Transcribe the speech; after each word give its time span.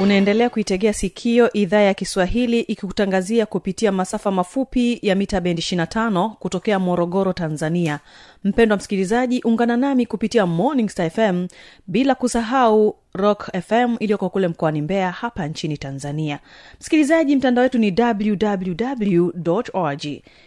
unaendelea 0.00 0.50
kuitegea 0.50 0.92
sikio 0.92 1.52
idhaa 1.52 1.80
ya 1.80 1.94
kiswahili 1.94 2.60
ikikutangazia 2.60 3.46
kupitia 3.46 3.92
masafa 3.92 4.30
mafupi 4.30 4.98
ya 5.02 5.14
mita 5.14 5.40
bendi 5.40 5.62
25 5.62 6.30
kutokea 6.30 6.78
morogoro 6.78 7.32
tanzania. 7.32 8.00
Mpendwa 8.44 8.76
msikilizaji 8.76 9.40
ungana 9.44 9.76
nami 9.76 10.06
kupitia 10.06 10.46
morning 10.46 10.88
star 10.88 11.10
fm 11.10 11.46
bila 11.86 12.14
kusahau 12.14 12.96
rock 13.14 13.50
fm 13.68 13.96
iliyoko 14.00 14.28
kule 14.30 14.48
mkoani 14.48 14.82
mbeya 14.82 15.10
hapa 15.12 15.46
nchini 15.48 15.78
tanzania. 15.78 16.38
Msikilizaji 16.80 17.36
mtandao 17.36 17.62
wetu 17.62 17.78
ni 17.78 17.94
www 17.98 19.30
org 19.72 20.04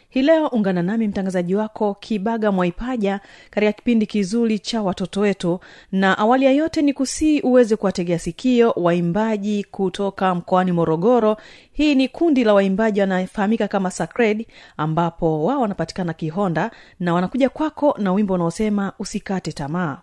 hii 0.10 0.22
leo 0.22 0.48
ungana 0.48 0.82
nami 0.84 1.08
mtangazaji 1.08 1.56
wako 1.56 1.94
kibaga 1.94 2.52
mwaipaja 2.52 3.20
katika 3.50 3.72
kipindi 3.74 4.06
kizuri 4.06 4.60
cha 4.60 4.82
watoto 4.82 5.20
wetu. 5.22 5.60
Na 5.92 6.18
awali 6.18 6.46
ya 6.46 6.52
yote 6.52 6.82
ni 6.82 6.94
kusii 6.94 7.42
uweze 7.42 7.76
kuwategea 7.76 8.20
sikio 8.20 8.72
waimbaji 8.76 9.64
kutoka 9.64 10.36
mkoani 10.36 10.72
morogoro. 10.72 11.38
Hii 11.72 11.96
ni 11.96 12.08
kundi 12.08 12.44
la 12.44 12.54
waimbaji 12.54 13.00
wanafahamika 13.02 13.68
kama 13.68 13.92
sacred 13.92 14.46
ambapo 14.78 15.44
wao 15.44 15.62
wanapatikana 15.62 16.14
kihonda 16.14 16.72
na 17.00 17.14
wanakuja 17.14 17.50
kwako 17.50 17.96
na 17.98 18.14
wimbo 18.14 18.34
unaosema 18.34 18.94
usikate 19.00 19.52
tamaa 19.52 19.98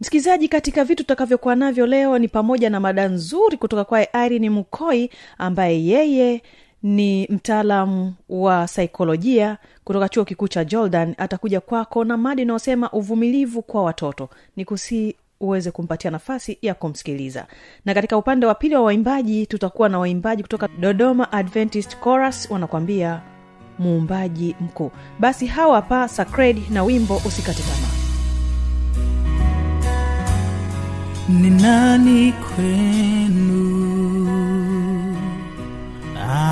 msikilizaji 0.00 0.48
katika 0.48 0.84
vitu 0.84 1.02
tutakavyokuwa 1.02 1.56
navyo 1.56 1.86
leo 1.86 2.18
ni 2.18 2.28
pamoja 2.28 2.70
na 2.70 2.80
mada 2.80 3.08
nzuri 3.08 3.56
kutoka 3.56 3.84
kwaye 3.84 4.08
irini 4.26 4.50
mkoi 4.50 5.10
ambaye 5.38 5.84
yeye 5.86 6.42
ni 6.82 7.26
mtaalam 7.30 8.12
wa 8.28 8.68
saikolojia 8.68 9.58
kutoka 9.84 10.08
chuo 10.08 10.24
kikuu 10.24 10.48
cha 10.48 10.64
jordan 10.64 11.14
atakuja 11.18 11.60
kwako 11.60 12.04
na 12.04 12.16
mada 12.16 12.42
inayosema 12.42 12.90
uvumilivu 12.90 13.62
kwa 13.62 13.82
watoto. 13.82 14.28
Ni 14.56 14.64
kusii 14.64 15.14
uweze 15.40 15.70
kumpatia 15.70 16.10
nafasi 16.10 16.58
ya 16.62 16.74
kumsikiliza. 16.74 17.46
Na 17.84 17.94
katika 17.94 18.16
upande 18.16 18.46
wa 18.46 18.54
pili 18.54 18.74
wa 18.74 18.82
waimbaji 18.82 19.46
tutakuwa 19.46 19.88
na 19.88 19.98
waimbaji 19.98 20.42
kutoka 20.42 20.68
dodoma 20.68 21.32
adventist 21.32 21.96
chorus 22.04 22.50
wanakwambia 22.50 23.20
muumbaji 23.78 24.56
mkuu. 24.60 24.90
Basi 25.18 25.46
hawa 25.46 25.76
hapa 25.76 26.08
sacred 26.08 26.58
na 26.70 26.82
wimbo 26.84 27.16
usikate 27.26 27.62
ni 31.28 31.50
nani 31.50 32.32
kwenu 32.32 33.89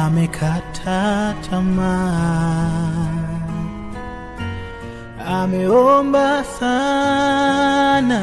amekata 0.05 1.35
tamaa. 1.51 3.09
Ameomba 5.41 6.45
sana 6.59 8.23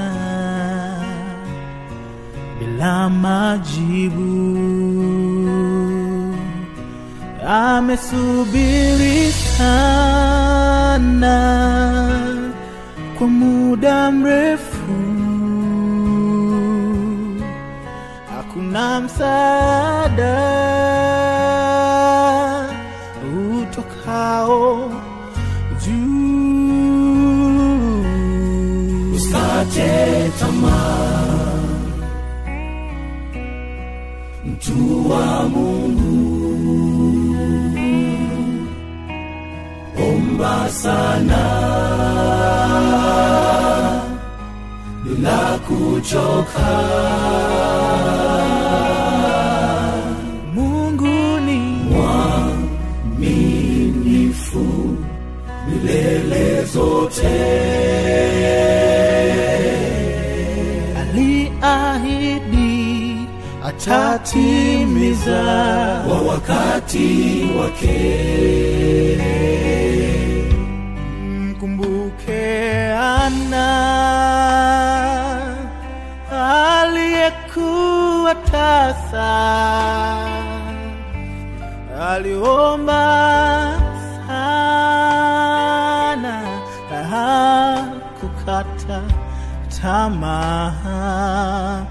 bila 2.59 3.09
majibu. 3.09 4.35
Amesubiri 7.47 9.31
sana 9.31 11.37
kwa 13.17 13.27
muda 13.27 14.11
mrefu. 14.11 14.95
Hakuna 18.35 18.99
msaada 19.01 20.35
utokao 24.19 24.91
juu. 25.85 27.25
Usikate 29.15 30.31
tamaa. 30.39 31.25
Mtu 34.45 35.09
wa 35.09 35.43
mungu. 35.49 36.35
Omba 40.09 40.69
sana. 40.69 41.45
Bila 45.03 45.59
kuchoka 45.67 46.71
aliahidi 61.95 63.27
atatimiza 63.65 65.43
kwa 66.07 66.21
wakati 66.21 67.47
wake. 67.59 68.25
Mkumbuke 71.29 72.93
ana 72.93 73.65
aliyekuwa 76.81 78.35
tasa 78.35 79.35
aliomba 82.11 83.64
tamaa 89.85 91.85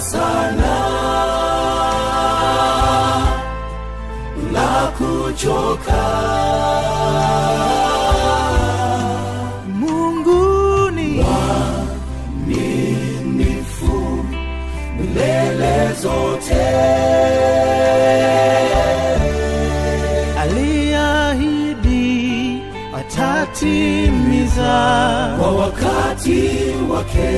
sana 0.00 0.76
la 4.52 4.92
kuchoka. 4.98 6.02
munguni 9.80 11.24
Mwaminifu 12.46 14.24
milele 14.98 15.92
zote. 16.02 16.66
aliahidi 21.26 22.62
atatimiza 22.98 24.74
kwa 25.38 25.50
wakati 25.52 26.50
wake 26.90 27.32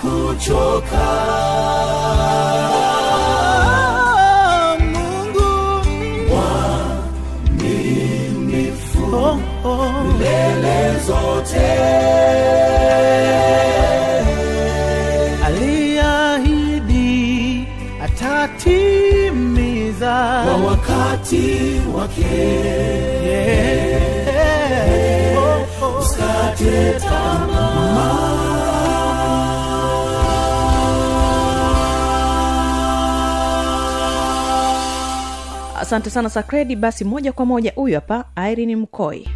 kuchoka 0.00 1.06
atatimiza 20.08 20.44
kwa 20.44 20.70
wakati 20.70 21.80
wake. 21.94 22.34
Yeah. 23.24 23.98
Asante 35.80 36.10
sana 36.10 36.28
sakredi. 36.30 36.76
Basi 36.76 37.04
moja 37.04 37.32
kwa 37.32 37.46
moja 37.46 37.72
huyu 37.76 37.94
hapa 37.94 38.24
irene 38.50 38.76
mkoi 38.76 39.28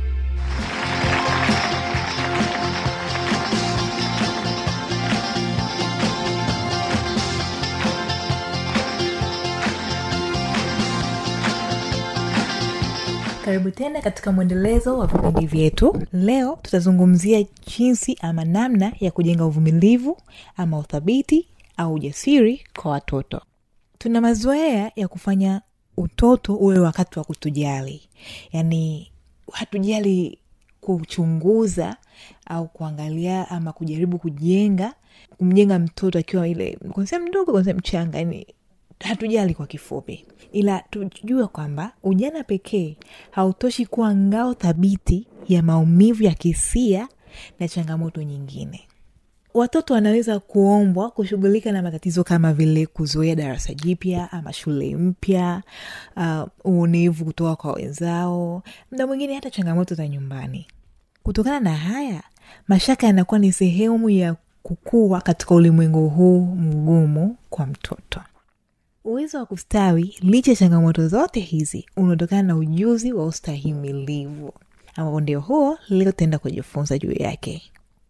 tena 13.74 14.00
katika 14.02 14.32
mwendelezo 14.32 14.98
wa 14.98 15.06
vipindi 15.06 15.46
vyetu. 15.46 16.02
Leo 16.12 16.58
tutazungumzia 16.62 17.44
jinsi 17.66 18.18
ama 18.20 18.44
namna 18.44 18.92
ya 19.00 19.10
kujenga 19.10 19.46
uvumilivu 19.46 20.16
ama 20.56 20.78
uthabiti 20.78 21.48
au 21.76 21.94
ujasiri 21.94 22.64
kwa 22.82 22.90
watoto. 22.90 23.40
Tuna 23.98 24.20
mazoea 24.20 24.92
ya 24.96 25.08
kufanya 25.08 25.62
utoto 25.96 26.54
uwe 26.56 26.78
wakati 26.78 27.18
wa 27.18 27.24
kutujali. 27.24 28.02
Yaani 28.52 29.12
hatujali 29.52 30.38
kuchunguza 30.80 31.96
au 32.46 32.68
kuangalia 32.68 33.50
ama 33.50 33.72
kujaribu 33.72 34.18
kujenga 34.18 34.94
kumjenga 35.38 35.78
mtoto 35.78 36.18
akiwa 36.18 36.48
ile 36.48 36.78
kwanzia 36.92 37.20
mdogo 37.20 37.52
kwanzia 37.52 37.74
mchanga. 37.74 38.18
Yani 38.18 38.46
hatujali 39.02 39.54
kwa 39.54 39.66
kifupi. 39.66 40.24
Ila 40.52 40.84
tujue 40.90 41.46
kwamba 41.46 41.92
ujana 42.02 42.44
pekee 42.44 42.96
hautoshi 43.30 43.86
kuwa 43.86 44.14
ngao 44.14 44.54
thabiti 44.54 45.26
ya 45.48 45.62
maumivu 45.62 46.22
ya 46.22 46.34
kisia 46.34 47.08
na 47.60 47.68
changamoto 47.68 48.22
nyingine. 48.22 48.80
Watoto 49.54 49.94
wanaweza 49.94 50.38
kuombwa 50.40 51.10
kushughulika 51.10 51.72
na 51.72 51.82
matatizo 51.82 52.24
kama 52.24 52.52
vile 52.52 52.86
kuzoea 52.86 53.34
darasa 53.34 53.74
jipya 53.74 54.32
ama 54.32 54.52
shule 54.52 54.96
mpya 54.96 55.62
uh, 56.16 56.42
uonevu 56.64 57.24
kutoka 57.24 57.56
kwa 57.56 57.72
wenzao 57.72 58.62
mda 58.92 59.06
mwingine 59.06 59.34
hata 59.34 59.50
changamoto 59.50 59.94
za 59.94 60.08
nyumbani. 60.08 60.66
Kutokana 61.22 61.60
na 61.60 61.76
haya 61.76 62.22
mashaka 62.68 63.06
yanakuwa 63.06 63.38
ni 63.40 63.52
sehemu 63.52 64.10
ya 64.10 64.36
kukua 64.62 65.20
katika 65.20 65.54
ulimwengu 65.54 66.08
huu 66.08 66.40
mgumu 66.46 67.36
kwa 67.50 67.66
mtoto 67.66 68.20
uwezo 69.04 69.38
wa 69.38 69.46
kustawi 69.46 70.14
licha 70.20 70.50
ya 70.50 70.56
changamoto 70.56 71.08
zote 71.08 71.40
hizi 71.40 71.86
unaotokana 71.96 72.42
na 72.42 72.56
ujuzi 72.56 73.12
wa 73.12 73.26
ustahimilivu 73.26 74.52
ambapo 74.96 75.20
ndio 75.20 75.40
huo 75.40 75.78
leo 75.88 76.10
tutaenda 76.12 76.38
kujifunza 76.38 76.98
juu 76.98 77.12
yake. 77.12 77.62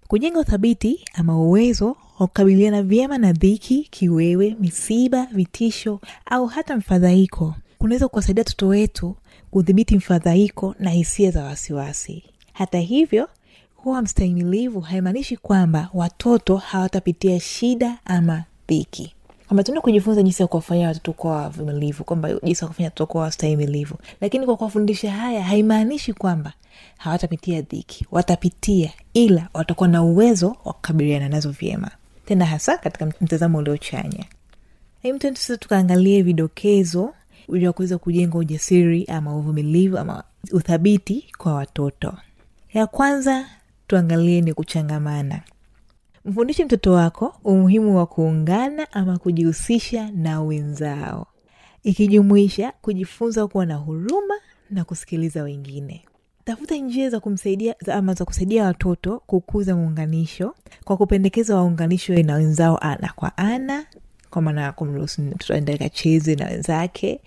Kujenga 0.08 0.40
uthabiti 0.40 1.04
ama 1.14 1.38
uwezo 1.42 1.86
wa 2.18 2.26
kukabiliana 2.26 2.82
vyema 2.82 3.18
na 3.18 3.32
dhiki 3.32 3.88
kiwewe 3.90 4.56
misiba 4.60 5.26
vitisho 5.32 6.00
au 6.26 6.46
hata 6.46 6.76
mfadhaiko 6.76 7.54
kunaweza 7.78 8.08
kuwasaidia 8.08 8.40
watoto 8.40 8.68
wetu 8.68 9.16
kudhibiti 9.50 9.96
mfadhaiko 9.96 10.74
na 10.78 10.90
hisia 10.90 11.30
za 11.30 11.44
wasiwasi. 11.44 12.22
Hata 12.52 12.78
hivyo 12.78 13.28
kuwa 13.76 14.02
mstahimilivu 14.02 14.80
haimaanishi 14.80 15.36
kwamba 15.36 15.90
watoto 15.94 16.56
hawatapitia 16.56 17.40
shida 17.40 17.98
ama 18.04 18.44
dhiki 18.68 19.14
kwamba 19.52 19.64
tuenda 19.64 19.80
kujifunza 19.80 20.22
jinsi 20.22 20.42
ya 20.42 20.48
kuwafanyia 20.48 20.88
watoto 20.88 21.12
kuwa 21.12 21.36
wavumilivu 21.36 22.04
kwamba 22.04 22.32
jinsi 22.42 22.64
ya 22.64 22.68
kufanya 22.68 22.86
watoto 22.86 23.06
kuwa 23.06 23.22
wastahimilivu. 23.24 23.94
Lakini 24.20 24.46
kwa 24.46 24.56
kuwafundisha 24.56 25.12
haya 25.12 25.42
haimaanishi 25.44 26.12
kwamba 26.12 26.52
hawatapitia 26.98 27.62
dhiki. 27.62 28.06
Watapitia 28.10 28.92
ila 29.14 29.48
watakuwa 29.54 29.88
na 29.88 30.02
uwezo 30.02 30.56
wa 30.64 30.72
kukabiliana 30.72 31.28
nazo 31.28 31.50
vyema. 31.50 31.90
Tena 32.26 32.46
hasa 32.46 32.78
katika 32.78 33.06
mtazamo 33.20 33.58
uliochanya 33.58 34.24
hemtende 35.02 35.40
sasa 35.40 35.56
tukaangalie 35.56 36.22
vidokezo 36.22 37.14
vya 37.48 37.72
kuweza 37.72 37.98
kujenga 37.98 38.38
ujasiri 38.38 39.04
ama 39.04 39.36
uvumilivu 39.36 39.98
ama 39.98 40.24
uthabiti 40.52 41.24
kwa 41.38 41.54
watoto. 41.54 42.14
Ya 42.74 42.86
kwanza 42.86 43.46
tuangalie 43.86 44.40
ni 44.40 44.54
kuchangamana 44.54 45.40
mfundishe 46.24 46.64
mtoto 46.64 46.92
wako 46.92 47.34
umuhimu 47.44 47.96
wa 47.96 48.06
kuungana 48.06 48.92
ama 48.92 49.18
kujihusisha 49.18 50.10
na 50.10 50.42
wenzao. 50.42 51.26
Ikijumuisha 51.82 52.72
kujifunza 52.82 53.46
kuwa 53.46 53.66
na 53.66 53.74
huruma 53.76 54.34
na 54.70 54.84
kusikiliza 54.84 55.42
wengine. 55.42 56.04
Tafuta 56.44 56.76
njia 56.76 57.10
za 57.10 57.20
kumsaidia 57.20 57.74
ama 57.92 58.14
za 58.14 58.24
kusaidia 58.24 58.64
watoto 58.64 59.22
kukuza 59.26 59.76
muunganisho 59.76 60.54
kwa 60.84 60.96
kupendekeza 60.96 61.56
waunganishwe 61.56 62.22
na 62.22 62.34
wenzao 62.34 62.78
ana 62.78 63.12
kwa 63.16 63.36
ana 63.36 63.86
kwa 64.30 64.42
maana 64.42 64.62
ya 64.62 64.72
kumruhusu 64.72 65.22
mtoto 65.22 65.54
aende 65.54 65.74
akacheze 65.74 66.34
na 66.34 66.46
wenzake. 66.46 67.20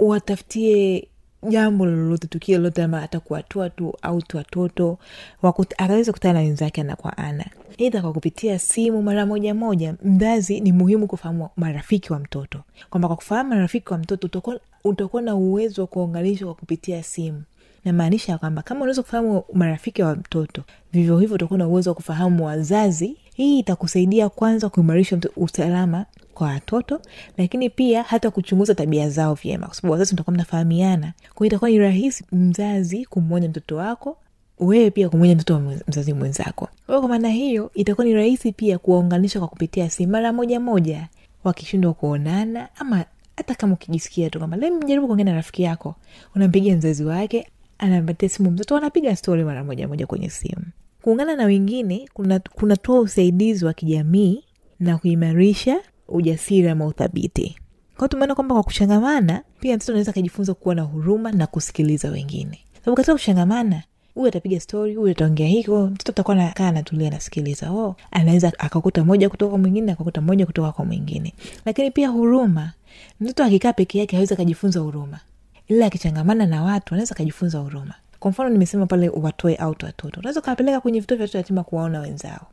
Watafutie 0.00 1.08
jambo 1.48 1.86
lolote 1.86 2.26
tukio 2.26 2.58
lolote 2.58 2.82
ama 2.82 3.00
hata 3.00 3.20
kuwatua 3.20 3.70
tu 3.70 3.94
au 4.02 4.22
watoto 4.34 4.98
akaweza 5.78 6.12
kutana 6.12 6.34
na 6.34 6.40
wenzake 6.40 6.80
ana 6.80 6.96
kwa 6.96 7.18
ana. 7.18 7.44
Idha 7.76 8.02
kwa 8.02 8.12
kupitia 8.12 8.58
simu 8.58 9.02
mara 9.02 9.26
moja 9.26 9.54
moja 9.54 9.94
mzazi 10.04 10.60
ni 10.60 10.72
muhimu 10.72 11.06
kufahamu 11.06 11.48
marafiki 11.56 12.12
wa 12.12 12.18
mtoto. 12.18 12.60
Kwamba 12.90 13.08
kwa 13.08 13.16
kufahamu 13.16 13.50
marafiki 13.50 13.92
wa 13.92 13.98
mtoto 13.98 14.26
utakuwa- 14.84 15.22
na 15.22 15.34
uwezo 15.34 15.80
wa 15.82 15.86
kuunganishwa 15.86 16.46
kwa 16.46 16.54
kupitia 16.54 17.02
simu. 17.02 17.42
Namaanisha 17.84 18.32
ya 18.32 18.38
kwamba 18.38 18.62
kama 18.62 18.80
unaweza 18.80 19.02
kufahamu 19.02 19.42
marafiki 19.52 20.02
wa 20.02 20.14
mtoto 20.16 20.62
vivyo 20.92 21.18
hivyo 21.18 21.34
utakuwa 21.34 21.58
na 21.58 21.68
uwezo 21.68 21.90
wa 21.90 21.94
kufahamu 21.94 22.46
wazazi. 22.46 23.16
Hii 23.34 23.58
itakusaidia 23.58 24.28
kwanza 24.28 24.68
kuimarisha 24.68 25.18
usalama 25.36 26.06
kwa 26.34 26.46
watoto 26.48 27.00
lakini 27.38 27.70
pia 27.70 28.02
hata 28.02 28.30
kuchunguza 28.30 28.74
tabia 28.74 29.10
zao 29.10 29.34
vyema 29.34 29.66
kwa 29.66 29.74
sababu 29.74 29.92
wazazi 29.92 30.14
mtakuwa 30.14 30.34
mnafahamiana. 30.34 31.12
Kwao 31.34 31.46
itakuwa 31.46 31.70
ni 31.70 31.78
rahisi 31.78 32.24
mzazi 32.32 33.04
kumwonya 33.04 33.48
mtoto 33.48 33.76
wako 33.76 34.16
wewe 34.58 34.90
pia 34.90 35.08
kumwonya 35.08 35.34
mtoto 35.34 35.54
wa 35.54 35.60
mzazi 35.88 36.12
mwenzako. 36.12 36.68
Kwao 36.86 37.00
kwa 37.00 37.08
maana 37.08 37.28
hiyo 37.28 37.70
itakuwa 37.74 38.04
ni 38.04 38.14
rahisi 38.14 38.52
pia 38.52 38.78
kuwaunganisha 38.78 39.38
kwa 39.38 39.48
kupitia 39.48 39.90
simu 39.90 40.12
mara 40.12 40.32
moja 40.32 40.60
moja 40.60 41.08
wakishindwa 41.44 41.94
kuonana 41.94 42.68
ama 42.76 43.04
hata 43.36 43.54
kama 43.54 43.74
ukijisikia 43.74 44.30
tu 44.30 44.38
kwamba 44.38 44.56
leo 44.56 45.06
kuongea 45.06 45.24
na 45.24 45.32
rafiki 45.34 45.62
yako. 45.62 45.94
Unampigia 46.34 46.76
mzazi 46.76 47.04
wake 47.04 47.48
anampatia 47.78 48.28
simu 48.28 48.50
mtoto 48.50 48.74
wanapiga 48.74 49.16
stori 49.16 49.44
mara 49.44 49.64
moja 49.64 49.88
moja 49.88 50.06
kwenye 50.06 50.30
simu. 50.30 50.62
Kuungana 51.02 51.36
na 51.36 51.44
wengine 51.44 52.08
kuna- 52.14 52.38
kunatoa 52.40 53.00
usaidizi 53.00 53.64
wa 53.64 53.72
kijamii 53.72 54.44
na 54.80 54.98
kuimarisha 54.98 55.76
ujasiri 56.08 56.68
ama 56.68 56.86
uthabiti. 56.86 57.56
Kwao 57.96 58.08
tumeona 58.08 58.34
kwamba 58.34 58.54
kwa 58.54 58.62
kuchangamana 58.64 59.42
pia 59.60 59.76
mtoto 59.76 59.92
anaweza 59.92 60.10
akajifunza 60.10 60.54
kuwa 60.54 60.74
na 60.74 60.82
huruma 60.82 61.32
na 61.32 61.46
kusikiliza 61.46 62.10
wengine. 62.10 62.58
Sababu 62.80 62.96
katika 62.96 63.12
kuchangamana 63.12 63.82
huyu 64.14 64.28
atapiga 64.28 64.60
stori 64.60 64.94
huyu 64.94 65.10
ataongea 65.12 65.48
hiko 65.48 65.86
mtoto 65.86 66.12
atakuwa 66.12 66.36
nakaa 66.36 66.68
anatulia 66.68 67.08
anasikiliza. 67.08 67.70
Oh, 67.72 67.96
anaweza 68.10 68.52
akakuta 68.58 69.04
moja 69.04 69.28
kutoka 69.28 69.50
kwa 69.50 69.58
mwingine 69.58 69.92
akakuta 69.92 70.20
moja 70.20 70.46
kutoka 70.46 70.72
kwa 70.72 70.84
mwingine. 70.84 71.34
Lakini 71.64 71.90
pia 71.90 72.08
huruma 72.08 72.72
mtoto 73.20 73.44
akikaa 73.44 73.72
peke 73.72 73.98
yake 73.98 74.16
hawezi 74.16 74.34
akajifunza 74.34 74.80
huruma. 74.80 75.20
Ila 75.68 75.86
akichangamana 75.86 76.46
na 76.46 76.62
watu 76.62 76.94
anaweza 76.94 77.14
akajifunza 77.14 77.58
huruma. 77.58 77.94
Kwa 78.18 78.30
mfano 78.30 78.50
nimesema 78.50 78.86
pale 78.86 79.08
watoe 79.08 79.58
out 79.62 79.82
watoto. 79.82 80.20
Unaweza 80.20 80.40
ukawapeleka 80.40 80.80
kwenye 80.80 81.00
vituo 81.00 81.16
vya 81.16 81.24
watoto 81.24 81.38
yatima 81.38 81.64
kuwaona 81.64 82.00
wenzao 82.00 82.46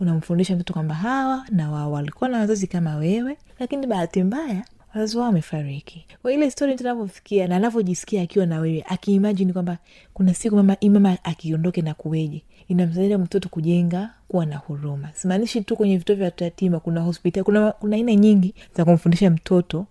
unamfundisha 0.00 0.54
mtoto 0.54 0.72
kwamba 0.72 0.94
hawa 0.94 1.46
na 1.50 1.70
wao 1.70 1.92
walikuwa 1.92 2.30
na 2.30 2.38
wazazi 2.38 2.66
kama 2.66 2.96
wewe 2.96 3.36
lakini 3.58 3.86
bahati 3.86 4.22
mbaya 4.22 4.64
wazazi 4.94 5.16
wao 5.16 5.26
wamefariki. 5.26 6.06
Kwa 6.22 6.32
ile 6.32 6.50
stori 6.50 6.74
mtu 6.74 6.84
anavyofikia 6.84 7.48
na 7.48 7.56
anavyojisikia 7.56 8.22
akiwa 8.22 8.46
na 8.46 8.58
wewe 8.60 8.84
akiimajini 8.88 9.52
kwamba 9.52 9.78
kuna 10.14 10.34
siku 10.34 10.56
mama 10.56 10.76
mama 10.90 11.18
akiondoke 11.24 11.82
na 11.82 11.94
kuweje 11.94 12.42
inamsaidia 12.68 13.18
mtoto 13.18 13.48
kujenga 13.48 14.10
kuwa 14.28 14.46
na 14.46 14.56
huruma. 14.56 15.08
Simaanishi 15.14 15.60
tu 15.60 15.76
kwenye 15.76 15.96
vituo 15.96 16.16
vya 16.16 16.30
tatima 16.30 16.80
kuna 16.80 17.00
hospitali 17.00 17.44
kuna 17.44 17.72
kuna 17.72 17.96
aina 17.96 18.14
nyingi 18.14 18.54
za 18.76 18.84
kumfundisha 18.84 19.30
mtoto 19.30 19.86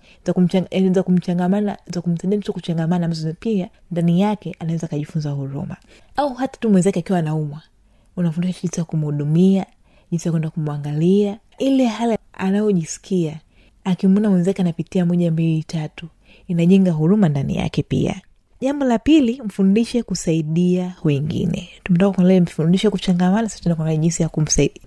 eh, 0.69 0.91
za 0.93 1.03
kumchangamana 1.03 1.77
za 1.93 2.01
kumsaidia 2.01 2.38
mtoto 2.38 2.53
kuchangamana 2.53 3.05
ambazo 3.05 3.33
pia 3.33 3.69
ndani 3.91 4.22
yake 4.22 4.55
anaweza 4.60 4.88
akajifunza 4.88 5.31
huruma. 5.31 5.77
Au 6.15 6.33
hata 6.33 6.57
tu 6.60 6.69
mwenzake 6.69 7.00
akiwa 7.00 7.19
anaumwa 7.19 7.62
unafundisha 8.17 8.62
jinsi 8.62 8.79
ya 8.79 8.86
kumhudumia 8.86 9.65
jinsi 10.13 10.27
ya 10.27 10.32
kwenda 10.32 10.50
kumwangalia 10.50 11.39
ile 11.58 11.86
hali 11.86 12.17
anayojisikia 12.34 13.39
akimwona 13.84 14.29
mwenzake 14.29 14.62
anapitia 14.62 15.05
moja 15.05 15.32
mbili 15.32 15.63
tatu 15.63 16.08
inajenga 16.48 16.91
huruma 16.91 17.29
ndani 17.29 17.58
yake 17.58 17.84
pia. 17.84 18.22
Jambo 18.62 18.86
la 18.86 19.00
pili 19.00 19.41
mfundishe 19.46 20.03
kusaidia 20.03 20.96
wengine. 21.03 21.70
Tumetoka 21.84 22.15
kuangalia 22.15 22.41
mfundishe 22.41 22.89
kuchangamana 22.89 23.50
sasa 23.50 23.75
kuangalia 23.75 24.01
jinsi 24.01 24.24
ya 24.24 24.29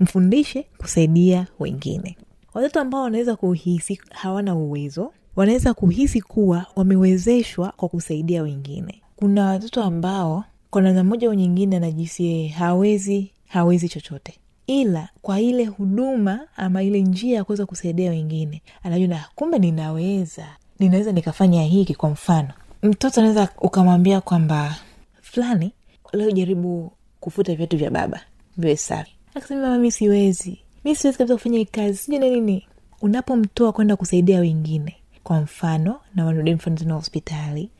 mfundishe 0.00 0.62
kusaidia 0.78 1.46
wengine. 1.58 2.16
Watoto 2.54 2.80
ambao 2.80 3.02
wanaweza 3.02 3.36
kuhisi 3.36 4.00
hawana 4.10 4.54
uwezo 4.54 5.12
wanaweza 5.36 5.74
kuhisi 5.74 6.20
kuwa 6.20 6.66
wamewezeshwa 6.76 7.72
kwa 7.76 7.88
kusaidia 7.88 8.42
wengine. 8.42 9.02
Kuna 9.16 9.46
watoto 9.46 9.82
ambao 9.82 10.44
kwa 10.70 10.82
namna 10.82 11.04
moja 11.04 11.28
au 11.28 11.34
nyingine 11.34 11.76
anajisi 11.76 12.48
hawezi 12.48 13.30
hawezi 13.46 13.88
chochote 13.88 14.34
ila 14.66 15.08
kwa 15.22 15.40
ile 15.40 15.64
huduma 15.64 16.40
ama 16.56 16.82
ile 16.82 17.00
njia 17.02 17.36
ya 17.36 17.44
kuweza 17.44 17.66
kusaidia 17.66 18.10
wengine. 18.10 18.62
Anajua 18.82 19.20
kumbe 19.34 19.58
ninaweza. 19.58 20.46
Ninaweza 20.78 21.12
nikafanya 21.12 21.62
hiki 21.62 21.94
kwa 21.94 22.10
mfano. 22.10 22.48
Mtoto 22.82 23.20
anaweza 23.20 23.48
ukamwambia 23.58 24.20
kwamba 24.20 24.74
fulani 25.22 25.72
leo 26.12 26.30
jaribu 26.30 26.92
kufuta 27.20 27.54
viatu 27.54 27.76
vya 27.76 27.90
baba 27.90 28.20
viwe 28.56 28.76
safi. 28.76 29.12
Akasema 29.34 29.60
mama 29.62 29.78
mi 29.78 29.92
siwezi. 29.92 30.58
Mi 30.84 30.96
siwezi 30.96 31.18
kabisa 31.18 31.34
kufanya 31.34 31.58
hii 31.58 31.64
kazi. 31.64 31.96
Sijui 31.98 32.18
na 32.20 32.26
nini. 32.28 32.66
Unapomtoa 33.02 33.72
kwenda 33.72 33.96
kusaidia 33.96 34.40
wengine 34.40 34.96
kwa 35.24 35.40
mfano 35.40 36.00
na 36.14 36.24
wanarudi 36.24 36.54
mfano 36.54 36.76
tena 36.76 36.94
hospitali 36.94 37.70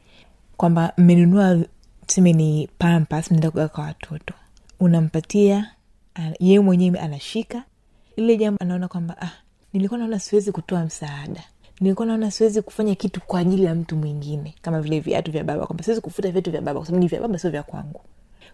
kwamba 0.57 0.93
mmenunua 0.99 1.59
tuseme 2.07 2.33
ni 2.33 2.69
pampas 2.79 3.31
mnaenda 3.31 3.51
kugawa 3.51 3.69
kwa 3.69 3.85
watoto. 3.85 4.35
Unampatia 4.81 5.71
yeye 6.41 6.61
mwenyewe 6.61 6.99
anashika 6.99 7.65
lile 8.17 8.37
jambo 8.37 8.59
anaona 8.61 8.89
kwamba 8.89 9.17
ah, 9.23 9.33
nilikuwa 9.73 9.99
naona 9.99 10.19
siwezi 10.19 10.53
kutoa 10.53 10.85
msaada. 10.85 11.45
Nilikuwa 11.81 12.07
naona 12.07 12.31
siwezi 12.31 12.63
kufanya 12.63 12.95
kitu 12.95 13.21
kwa 13.21 13.41
ajili 13.41 13.65
ya 13.65 13.75
mtu 13.75 13.97
mwingine 13.97 14.55
kama 14.63 14.81
vile 14.81 15.01
viatu 15.01 15.33
vya 15.33 15.45
baba 15.45 15.67
kwamba 15.67 15.85
siwezi 15.85 16.01
kufuta 16.01 16.31
viatu 16.31 16.51
vya 16.51 16.61
baba 16.61 16.81
kwa 16.81 16.87
sababu 16.87 17.03
ni 17.03 17.09
vya 17.09 17.21
baba 17.21 17.39
sio 17.39 17.51
vya 17.51 17.63
kwangu. 17.63 18.01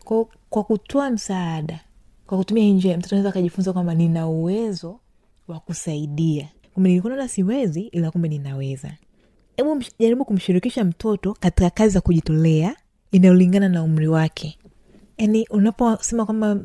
Kwa, 0.04 0.26
kwa 0.50 0.64
kutoa 0.64 1.10
msaada 1.10 1.80
kwa 2.26 2.38
kutumia 2.38 2.64
hii 2.64 2.72
njia 2.72 2.98
mtoto 2.98 3.14
anaweza 3.14 3.28
akajifunza 3.28 3.72
kwamba 3.72 3.94
nina 3.94 4.28
uwezo 4.28 5.00
wa 5.48 5.60
kusaidia. 5.60 6.48
Kumbe 6.74 6.88
nilikuwa 6.90 7.12
naona 7.12 7.28
siwezi 7.28 7.80
ila 7.80 8.10
kumbe 8.10 8.28
ninaweza. 8.28 8.92
Hebu 9.56 9.82
jaribu 9.98 10.24
kumshirikisha 10.24 10.84
mtoto 10.84 11.36
katika 11.40 11.70
kazi 11.70 11.94
za 11.94 12.00
kujitolea 12.00 12.76
inayolingana 13.12 13.68
na 13.68 13.82
umri 13.82 14.08
wake 14.08 14.58
yani 15.22 15.46
unaposema 15.50 16.24
kwamba 16.26 16.56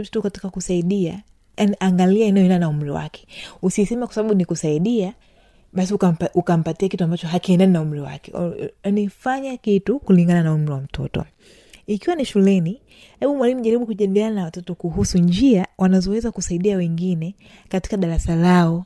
mtoto 0.00 0.22
katika 0.22 0.50
kusaidia 0.50 1.22
yani 1.56 1.76
angalia 1.80 2.26
inayoenda 2.26 2.58
na 2.58 2.68
umri 2.68 2.90
wake. 2.90 3.26
Usiseme 3.62 4.06
kwa 4.06 4.14
sababu 4.14 4.34
ni 4.34 4.44
basi 5.72 5.94
ukampa, 5.94 6.28
ukampatia 6.34 6.88
kitu 6.88 7.04
ambacho 7.04 7.26
hakiendani 7.26 7.72
na 7.72 7.80
umri 7.80 8.00
wake. 8.00 8.32
Yani 8.84 9.10
kitu 9.56 9.98
kulingana 9.98 10.42
na 10.42 10.54
umri 10.54 10.72
wa 10.72 10.80
mtoto. 10.80 11.24
Ikiwa 11.86 12.16
ni 12.16 12.24
shuleni 12.24 12.80
hebu 13.20 13.36
mwalimu 13.36 13.60
jaribu 13.60 13.86
kujadiliana 13.86 14.34
na 14.34 14.44
watoto 14.44 14.74
kuhusu 14.74 15.18
njia 15.18 15.66
wanazoweza 15.78 16.30
kusaidia 16.30 16.76
wengine 16.76 17.34
katika 17.68 17.96
darasa 17.96 18.36
lao. 18.36 18.84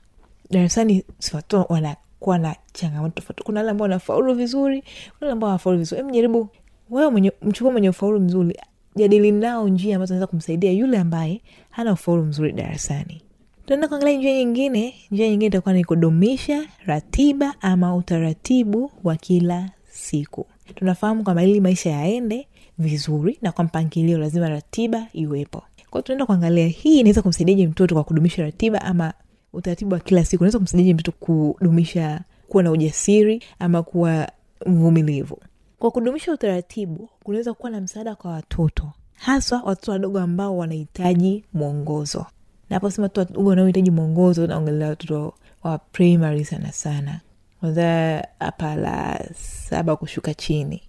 Darasani 0.51 1.05
watoto 1.35 1.67
wanakuwa 1.75 2.39
na 2.39 2.57
changamoto 2.73 3.15
tofauti. 3.15 3.43
Kuna 3.43 3.61
wale 3.61 3.71
ambao 3.71 3.83
wanafaulu 3.85 4.35
vizuri 4.35 4.81
kuna 4.83 4.91
wale 5.21 5.33
ambao 5.33 5.49
wanafaulu 5.49 5.79
vizuri. 5.79 6.01
Hebu 6.01 6.15
jaribu 6.15 6.49
wewe 6.91 7.11
mwenye 7.11 7.33
mchukua 7.43 7.73
mwenye 7.73 7.89
ufaulu 7.89 8.21
mzuri 8.21 8.57
jadili 8.97 9.33
nao 9.33 9.69
njia 9.69 9.97
ambazo 9.97 10.15
naweza 10.15 10.27
kumsaidia 10.27 10.73
yule 10.73 10.99
ambaye 10.99 11.41
hana 11.71 11.93
ufaulu 11.93 12.25
mzuri 12.25 12.53
darasani. 12.53 13.23
Tunaenda 13.65 13.89
kuangalia 13.89 14.19
njia 14.19 14.33
nyingine. 14.39 14.95
Njia 15.11 15.29
nyingine 15.29 15.47
itakuwa 15.47 15.75
ni 15.75 15.85
kudumisha 15.85 16.65
ratiba 16.87 17.55
ama 17.61 17.97
utaratibu 17.97 18.91
wa 19.05 19.17
kila 19.17 19.71
siku. 19.91 20.47
Tunafahamu 20.75 21.25
kwamba 21.25 21.45
ili 21.45 21.61
maisha 21.61 21.91
yaende 21.91 22.47
vizuri 22.79 23.39
na 23.43 23.53
kwa 23.53 23.65
mpangilio 23.65 24.19
lazima 24.19 24.49
ratiba 24.49 25.07
iwepo. 25.13 25.63
Kwao 25.91 26.03
tunaenda 26.03 26.27
kuangalia 26.27 26.67
hii 26.67 27.01
inaweza 27.01 27.23
kumsaidiaje 27.23 27.67
mtoto 27.67 27.95
kwa 27.95 28.05
kudumisha 28.05 28.43
ratiba 28.43 28.83
ama 28.83 29.13
utaratibu 29.53 29.93
wa 29.95 30.01
kila 30.01 30.25
siku? 30.25 30.43
Unaweza 30.43 30.59
kumsaidiaje 30.59 30.95
mtoto 30.95 31.13
kudumisha 31.21 32.21
kuwa 32.49 32.63
na 32.63 32.71
ujasiri 32.71 33.43
ama 33.59 33.83
kuwa 33.83 34.29
mvumilivu 34.67 35.39
kwa 35.87 35.91
kudumisha 35.91 36.33
utaratibu 36.33 37.09
kunaweza 37.25 37.55
kuwa 37.55 37.71
na 37.71 37.81
msaada 37.81 38.15
kwa 38.15 38.31
watoto 38.31 38.93
haswa 39.15 39.63
watoto 39.65 39.93
wadogo 39.93 40.21
ambao 40.21 40.57
wanahitaji 40.59 41.45
mwongozo. 41.53 42.27
Naposema 42.71 43.09
tu 43.09 43.21
wadogo 43.21 43.49
wanaohitaji 43.51 43.91
mwongozo 43.91 44.47
naongelea 44.47 44.89
watoto 44.89 45.35
wa 45.63 45.79
primary 45.79 46.45
sana 46.45 46.73
sana. 46.73 47.21
Kwanza 47.61 48.29
hapa 48.41 48.75
la 48.77 49.25
saba 49.69 49.97
kushuka 49.97 50.35
chini. 50.35 50.83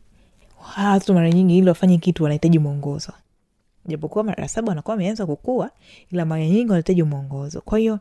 Watoto 0.77 1.13
mara 1.13 1.29
nyingi 1.31 1.57
ili 1.57 1.67
wafanye 1.67 1.97
kitu 1.97 2.23
wanahitaji 2.23 2.59
mwongozo. 2.59 3.11
Japokuwa 3.85 4.23
mara 4.23 4.47
saba 4.47 4.69
wanakuwa 4.69 4.93
wameanza 4.93 5.25
kukua 5.25 5.71
ila 6.11 6.25
mara 6.25 6.45
nyingi 6.47 6.69
wanahitaji 6.69 7.03
mwongozo. 7.03 7.61
Kwa 7.61 7.79
hiyo 7.79 7.99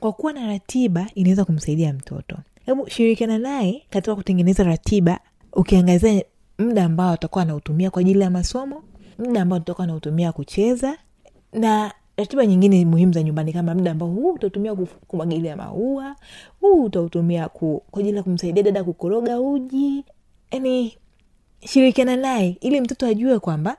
kwa 0.00 0.12
kuwa 0.12 0.32
na 0.32 0.46
ratiba 0.46 1.06
inaweza 1.14 1.44
kumsaidia 1.44 1.92
mtoto. 1.92 2.36
Hebu 2.66 2.88
shirikiana 2.90 3.38
naye 3.38 3.82
katika 3.90 4.14
kutengeneza 4.16 4.64
ratiba 4.64 5.20
ukiangazia 5.52 6.24
muda 6.58 6.84
ambao 6.84 7.12
atakuwa 7.12 7.42
anautumia 7.42 7.90
kwa 7.90 8.00
ajili 8.00 8.20
ya 8.20 8.30
masomo 8.30 8.82
muda 9.18 9.42
ambao 9.42 9.58
tutakuwa 9.58 9.84
anautumia 9.84 10.32
kucheza 10.32 10.98
na 11.52 11.92
ratiba 12.16 12.46
nyingine 12.46 12.84
muhimu 12.84 13.12
za 13.12 13.22
nyumbani 13.22 13.52
kama 13.52 13.74
muda 13.74 13.90
ambao 13.90 14.08
huu 14.08 14.32
utautumia 14.32 14.74
kumwagilia 15.06 15.56
maua 15.56 16.16
huu 16.60 16.84
utautumia 16.84 17.48
ku, 17.48 17.82
kwa 17.90 18.00
ajili 18.00 18.16
ya 18.16 18.22
kumsaidia 18.22 18.62
dada 18.62 18.84
kukoroga 18.84 19.40
uji. 19.40 20.04
Yani 20.50 20.96
shirikiana 21.60 22.16
naye 22.16 22.56
ili 22.60 22.80
mtoto 22.80 23.06
ajue 23.06 23.38
kwamba 23.38 23.76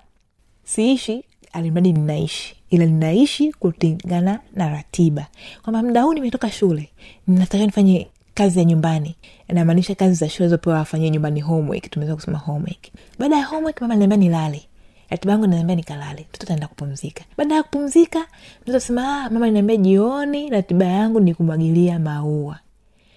siishi 0.63 1.23
alimradi 1.53 1.93
ninaishi 1.93 2.55
ila 2.69 2.85
ninaishi 2.85 3.51
kulingana 3.53 4.39
na 4.53 4.69
ratiba. 4.69 5.27
Kwamba 5.63 5.83
muda 5.83 6.01
huu 6.03 6.13
nimetoka 6.13 6.51
shule 6.51 6.89
ninatakiwa 7.27 7.65
nifanye 7.65 8.07
kazi 8.33 8.59
ya 8.59 8.65
nyumbani 8.65 9.15
inamaanisha 9.49 9.95
kazi 9.95 10.13
za 10.15 10.29
shule 10.29 10.49
zopewa 10.49 10.75
wafanyie 10.77 11.09
nyumbani 11.09 11.41
homework. 11.41 11.89
Tumeweza 11.91 12.15
kusema 12.15 12.37
homework. 12.37 12.87
Baada 13.19 13.37
ya 13.37 13.45
homework 13.45 13.81
mama 13.81 13.95
niambia 13.95 14.17
nilale. 14.17 14.61
Ratiba 15.09 15.31
yangu 15.31 15.47
naambia 15.47 15.75
nikalale. 15.75 16.21
Mtoto 16.29 16.43
ataenda 16.43 16.67
kupumzika. 16.67 17.23
Baada 17.37 17.55
ya 17.55 17.63
kupumzika 17.63 18.25
mtoto 18.61 18.77
asema 18.77 19.23
ah, 19.25 19.29
mama 19.29 19.49
niambia 19.49 19.77
jioni 19.77 20.49
ratiba 20.49 20.85
yangu 20.85 21.19
ni 21.19 21.33
kumwagilia 21.33 21.99
maua. 21.99 22.59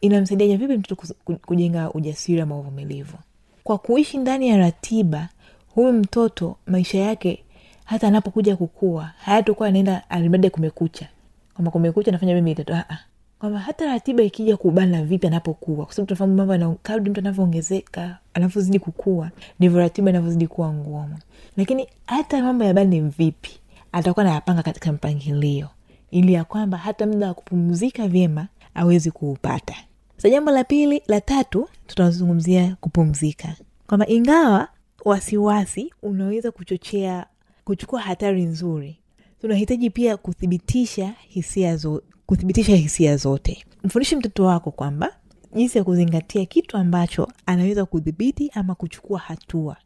Inamsaidiaje 0.00 0.56
vipi 0.56 0.76
mtoto 0.76 1.14
kujenga 1.46 1.90
ujasiri 1.92 2.40
ama 2.40 2.58
uvumilivu? 2.58 3.16
Kwa 3.64 3.78
kuishi 3.78 4.18
ndani 4.18 4.48
ya 4.48 4.56
ratiba 4.56 5.28
huyu 5.74 5.92
mtoto 5.92 6.56
maisha 6.66 6.98
yake 6.98 7.44
hata 7.84 8.08
anapokuja 8.08 8.56
kukua 8.56 9.10
hayatokuwa 9.18 9.68
anaenda 9.68 10.10
alimradi 10.10 10.50
kumekucha. 10.50 11.08
Kwamba 11.54 11.70
kumekucha 11.70 12.10
nafanya 12.12 12.34
mimi 12.34 12.56
ah, 12.72 12.84
ah. 12.88 12.98
Kwamba 13.40 13.58
hata 13.58 13.86
ratiba 13.86 14.22
ikija 14.22 14.56
kubana 14.56 15.04
vipi 15.04 15.26
anapokuwa 15.26 15.84
kwa 15.86 15.94
sababu 15.94 16.06
tunafahamu 16.06 16.34
mambo 16.36 16.52
yana- 16.52 16.76
kadri 16.82 17.10
mtu 17.10 17.20
anavyoongezeka 17.20 18.18
anavyozidi 18.34 18.78
kukua 18.78 19.30
ndivyo 19.58 19.78
ratiba 19.78 20.10
inavyozidi 20.10 20.46
kuwa 20.46 20.72
ngumu. 20.72 21.18
Lakini 21.56 21.86
hata 22.06 22.42
mambo 22.42 22.64
ya 22.64 22.74
bani 22.74 23.00
vipi 23.00 23.50
atakuwa 23.92 24.24
nayapanga 24.24 24.62
katika 24.62 24.92
mpangilio 24.92 25.68
ili 26.10 26.32
ya 26.32 26.44
kwamba 26.44 26.78
hata 26.78 27.06
muda 27.06 27.26
wa 27.28 27.34
kupumzika 27.34 28.08
vyema 28.08 28.48
awezi 28.74 29.10
kuupata. 29.10 29.74
Sa 30.16 30.30
jambo 30.30 30.50
la 30.50 30.64
pili 30.64 31.02
la 31.06 31.20
tatu 31.20 31.68
tutazungumzia 31.86 32.76
kupumzika. 32.80 33.56
Kwamba 33.86 34.06
ingawa 34.08 34.68
wasiwasi 35.04 35.92
unaweza 36.02 36.50
kuchochea 36.50 37.26
kuchukua 37.64 38.00
hatari 38.00 38.42
nzuri. 38.44 38.96
Tunahitaji 39.40 39.90
pia 39.90 40.16
kuthibitisha 40.16 41.14
hisia 41.28 41.76
zo, 41.76 42.02
kuthibitisha 42.30 42.76
hisia 42.76 43.16
zote. 43.16 43.64
Mfundishe 43.84 44.16
mtoto 44.16 44.44
wako 44.44 44.70
kwamba 44.70 45.12
jinsi 45.54 45.78
ya 45.78 45.84
kuzingatia 45.84 46.44
kitu 46.44 46.76
ambacho 46.76 47.28
anaweza 47.46 47.84
kudhibiti 47.84 48.50
ama 48.54 48.74
kuchukua 48.74 49.18
hatua. 49.18 49.76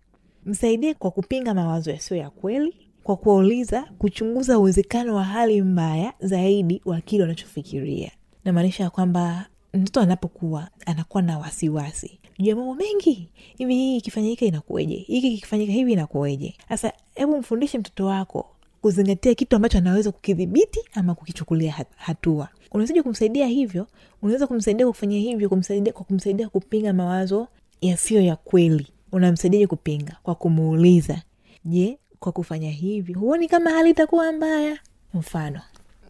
Msaidie 0.46 0.94
kwa 0.94 1.10
kupinga 1.10 1.54
mawazo 1.54 1.90
yasiyo 1.90 2.20
ya 2.20 2.30
kweli 2.30 2.74
kwa 3.02 3.16
kuwauliza 3.16 3.82
kuchunguza 3.98 4.58
uwezekano 4.58 5.14
wa 5.14 5.24
hali 5.24 5.62
mbaya 5.62 6.12
zaidi 6.20 6.82
wa 6.84 7.00
kile 7.00 7.22
wanachofikiria. 7.22 8.10
Namaanisha 8.44 8.84
ya 8.84 8.90
kwamba 8.90 9.46
mtoto 9.74 10.00
anapokuwa 10.00 10.68
anakuwa 10.86 11.22
na 11.22 11.38
wasiwasi. 11.38 12.18
Juu 12.38 12.48
ya 12.50 12.56
mambo 12.56 12.74
mengi 12.74 13.28
hivi 13.58 13.74
hii 13.74 13.96
ikifanyika 13.96 14.46
inakueje 14.46 14.94
hiki 14.94 15.30
kikifanyika 15.30 15.72
hivi 15.72 15.92
inakueje 15.92 16.54
sasa 16.68 16.92
hebu 17.14 17.36
mfundishe 17.38 17.78
mtoto 17.78 18.06
wako 18.06 18.46
kuzingatia 18.84 19.34
kitu 19.34 19.56
ambacho 19.56 19.78
anaweza 19.78 20.12
kukidhibiti 20.12 20.80
ama 20.94 21.14
kukichukulia 21.14 21.74
hatua. 21.96 22.48
Unawezaji 22.72 23.02
kumsaidia 23.02 23.46
hivyo? 23.46 23.86
Unaweza 24.22 24.46
kumsaidia 24.46 24.86
kufanya 24.86 25.18
hivyo 25.18 25.48
kumsaidia 25.48 25.92
kwa 25.92 26.04
kumsaidia 26.04 26.48
kupinga 26.48 26.92
mawazo 26.92 27.48
yasiyo 27.80 28.20
ya 28.20 28.36
kweli. 28.36 28.86
Unamsaidiaje 29.12 29.66
kupinga? 29.66 30.16
Kwa 30.22 30.34
kumuuliza. 30.34 31.22
Je 31.64 31.98
kwa 32.18 32.32
kufanya 32.32 32.70
hivi 32.70 33.12
huoni 33.12 33.48
kama 33.48 33.70
hali 33.70 33.90
itakuwa 33.90 34.32
mbaya? 34.32 34.78
Mfano 35.14 35.60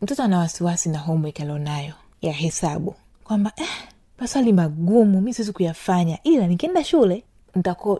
mtoto 0.03 0.23
ana 0.23 0.39
wasiwasi 0.39 0.89
na 0.89 0.99
homework 0.99 1.41
alionayo 1.41 1.95
ya 2.23 2.33
hesabu. 2.33 2.95
Kwamba 3.25 3.53
eh, 3.57 3.69
maswali 4.19 4.53
magumu 4.53 5.21
mi 5.21 5.35
siwezi 5.35 5.53
kuyafanya 5.53 6.19
ila 6.25 6.47
nikienda 6.47 6.85
shule 6.85 7.25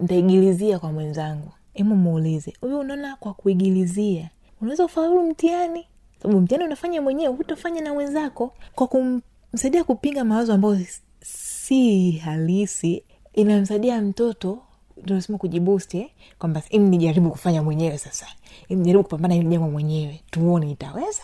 nitaigilizia 0.01 0.79
kwa 0.79 0.93
mwenzangu. 0.93 1.51
Hemu 1.75 1.97
muulize 1.97 2.53
huyu 2.61 2.79
unaona 2.79 3.17
kwa 3.17 3.35
kuigilizia 3.35 4.31
unaweza 4.65 4.85
ufaulu 4.85 5.23
mtihani. 5.31 5.87
Sababu 6.23 6.41
mtihani 6.41 6.65
unafanya 6.67 7.03
mwenyewe 7.03 7.35
hutofanya 7.35 7.81
na 7.81 7.93
wenzako. 7.93 8.55
Kwa 8.75 8.87
kumsaidia 8.87 9.85
kupinga 9.85 10.25
mawazo 10.25 10.53
ambayo 10.55 10.79
si 11.21 12.11
halisi 12.13 13.05
inamsaidia 13.33 14.01
mtoto 14.03 14.59
tunasema 15.07 15.39
kujibusti 15.39 15.99
eh? 15.99 16.11
kwamba 16.39 16.63
nijaribu 16.73 17.31
kufanya 17.31 17.63
mwenyewe 17.63 17.99
sasa. 17.99 18.27
Nijaribu 18.69 19.03
kupambana 19.05 19.35
hili 19.35 19.49
jambo 19.49 19.71
mwenyewe. 19.71 20.21
Tuone 20.31 20.71
itaweza. 20.71 21.23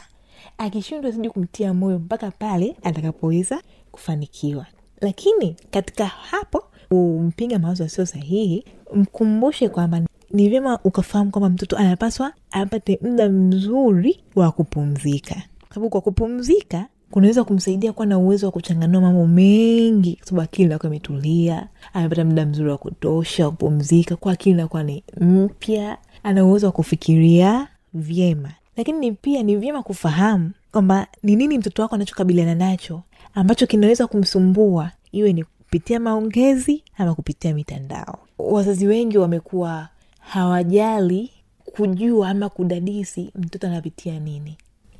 Akishindwa 0.59 1.11
zidi 1.11 1.30
kumtia 1.30 1.75
moyo 1.75 1.99
mpaka 1.99 2.30
pale 2.30 2.76
atakapoweza 2.82 3.62
kufanikiwa. 3.92 4.66
Lakini 5.00 5.56
katika 5.70 6.06
hapo 6.06 6.64
kumpinga 6.88 7.59
mawazo 7.59 7.82
yasio 7.82 8.06
sahihi 8.06 8.64
mkumbushe 8.94 9.68
kwamba 9.68 10.00
ni 10.30 10.49
vyema 10.49 10.78
ukafahamu 10.84 11.30
kwamba 11.30 11.49
mtoto 11.49 11.76
anapaswa 11.76 12.32
apate 12.50 12.99
muda 13.02 13.28
mzuri 13.28 14.20
wa 14.34 14.52
kupumzika. 14.52 15.34
Kwa 15.60 15.75
sababu 15.75 15.90
kwa 15.90 16.00
kupumzika 16.00 16.87
kunaweza 17.10 17.44
kumsaidia 17.44 17.92
kuwa 17.92 18.06
na 18.06 18.18
uwezo 18.18 18.46
wa 18.46 18.52
kuchanganua 18.52 19.00
mambo 19.00 19.26
mengi. 19.26 20.18
Kwa 20.34 20.44
akili 20.44 20.66
inakuwa 20.66 20.90
imetulia 20.92 21.68
amepata 21.94 22.25
muda 22.25 22.46
mzuri 22.46 22.70
wa 22.70 22.78
kutosha 22.78 23.44
wa 23.44 23.50
kupumzika 23.50 24.16
kwa 24.16 24.32
akili 24.32 24.50
inakuwa 24.54 24.82
ni 24.82 25.04
mpya 25.20 25.99
ana 26.22 26.44
uwezo 26.44 26.66
wa 26.66 26.72
kufikiria 26.72 27.68
vyema. 27.94 28.50
Lakini 28.76 29.12
pia 29.12 29.42
ni 29.42 29.56
vyema 29.56 29.82
kufahamu 29.82 30.50
kwamba 30.72 31.06
ni 31.22 31.37
nini 31.37 31.58
mtoto 31.58 31.82
wako 31.82 31.94
anachokabiliana 31.94 32.54
nacho 32.54 33.02
ambacho 33.34 33.66
kinaweza 33.66 34.06
kumsumbua. 34.06 34.90
Iwe 35.12 35.32
ni 35.32 35.44
kupitia 35.44 36.00
maongezi 36.00 36.82
ama 36.99 37.14
kupitia 37.14 37.54
mitandao. 37.54 38.18
Wazazi 38.38 38.87
wengi 38.87 39.18
wamekuwa 39.18 39.88
hawajali 40.30 41.30
kujua 41.64 42.28
ama 42.30 42.49
kudadisi 42.49 43.32
mtoto 43.34 43.66
anapitia 43.66 44.18
nini. 44.20 44.56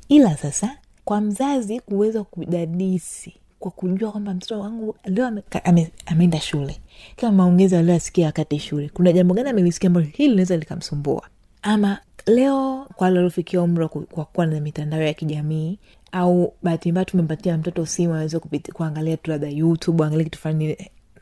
Ila 0.09 0.37
sasa 0.37 0.77
kwa 1.05 1.21
mzazi 1.21 1.79
kuweza 1.79 2.23
kudadisi 2.23 3.33
kwa 3.59 3.71
kujua 3.71 4.11
kwamba 4.11 4.33
mtoto 4.33 4.59
wangu 4.59 4.95
leo 5.05 5.27
ame, 5.27 5.43
ame, 5.63 5.91
ameenda 6.05 6.39
shule. 6.39 6.79
Kama 7.15 7.31
maongezi 7.37 7.75
aliyoasikia 7.75 8.25
wakati 8.25 8.59
shule. 8.59 8.89
Kuna 8.89 9.11
jambo 9.11 9.33
gani 9.33 9.49
amelisikia 9.49 9.87
ambalo 9.87 10.05
hili 10.05 10.29
linaweza 10.29 10.57
likamsumbua? 10.57 11.27
Ama 11.61 11.97
leo 12.25 12.85
kwa 12.95 13.05
wale 13.05 13.15
waliofikia 13.17 13.61
umri 13.61 13.87
kwa 13.87 14.25
kuwa 14.25 14.45
na 14.45 14.59
mitandao 14.61 15.01
ya 15.01 15.13
kijamii 15.13 15.79
au 16.11 16.53
bahati 16.63 16.91
mbaya 16.91 17.05
tumempatia 17.05 17.57
mtoto 17.57 17.85
simu 17.85 18.13
aweze 18.13 18.39
kuangalia 18.73 19.17
tu 19.17 19.31
labda 19.31 19.47
youtube 19.49 20.03
angalia 20.03 20.23
kitu 20.23 20.39
fulani 20.39 20.77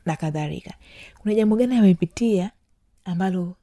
na 0.06 0.16
kadhalika. 0.16 0.74
Kuna 1.22 1.36
jambo 1.36 1.56
gani 1.56 1.76
amepitia 1.78 2.52
ambalo 3.06 3.56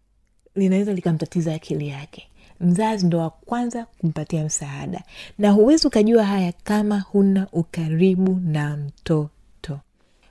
linaweza 0.57 0.93
likamtatiza 0.95 1.55
akili 1.55 1.89
yake. 1.89 2.29
Mzazi 2.61 3.07
ndo 3.07 3.19
wa 3.19 3.31
kwanza 3.31 3.87
kumpatia 3.99 4.45
msaada. 4.45 5.03
Na 5.39 5.51
huwezi 5.51 5.87
ukajua 5.87 6.25
haya 6.25 6.53
kama 6.65 7.01
huna 7.01 7.47
ukaribu 7.53 8.41
na 8.45 8.77
mtoto. 8.77 9.31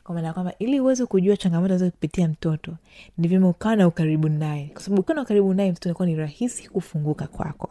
Kwa 0.04 0.16
maana 0.16 0.28
ya 0.28 0.34
kwamba 0.34 0.54
ili 0.60 0.80
uweze 0.80 1.06
kujua 1.06 1.38
changamoto 1.38 1.74
aweze 1.74 1.92
kupitia 1.92 2.28
mtoto 2.28 2.72
ni 3.18 3.28
vyema 3.28 3.50
ukawa 3.50 3.76
na 3.76 3.88
ukaribu 3.88 4.30
naye. 4.30 4.70
Kwa 4.74 4.82
sababu 4.82 5.02
ukiwa 5.02 5.16
na 5.16 5.22
ukaribu 5.22 5.54
naye 5.54 5.72
mtoto 5.72 5.90
nakuwa 5.90 6.06
ni 6.08 6.16
rahisi 6.16 6.70
kufunguka 6.70 7.28
kwako. 7.28 7.70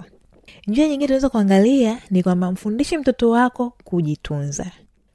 Njia 0.66 0.84
nyingine 0.88 1.06
tunaweza 1.06 1.28
kuangalia 1.28 1.98
ni 2.10 2.22
kwamba 2.22 2.52
mfundishe 2.52 2.98
mtoto 2.98 3.30
wako 3.30 3.72
kujitunza. 3.84 4.66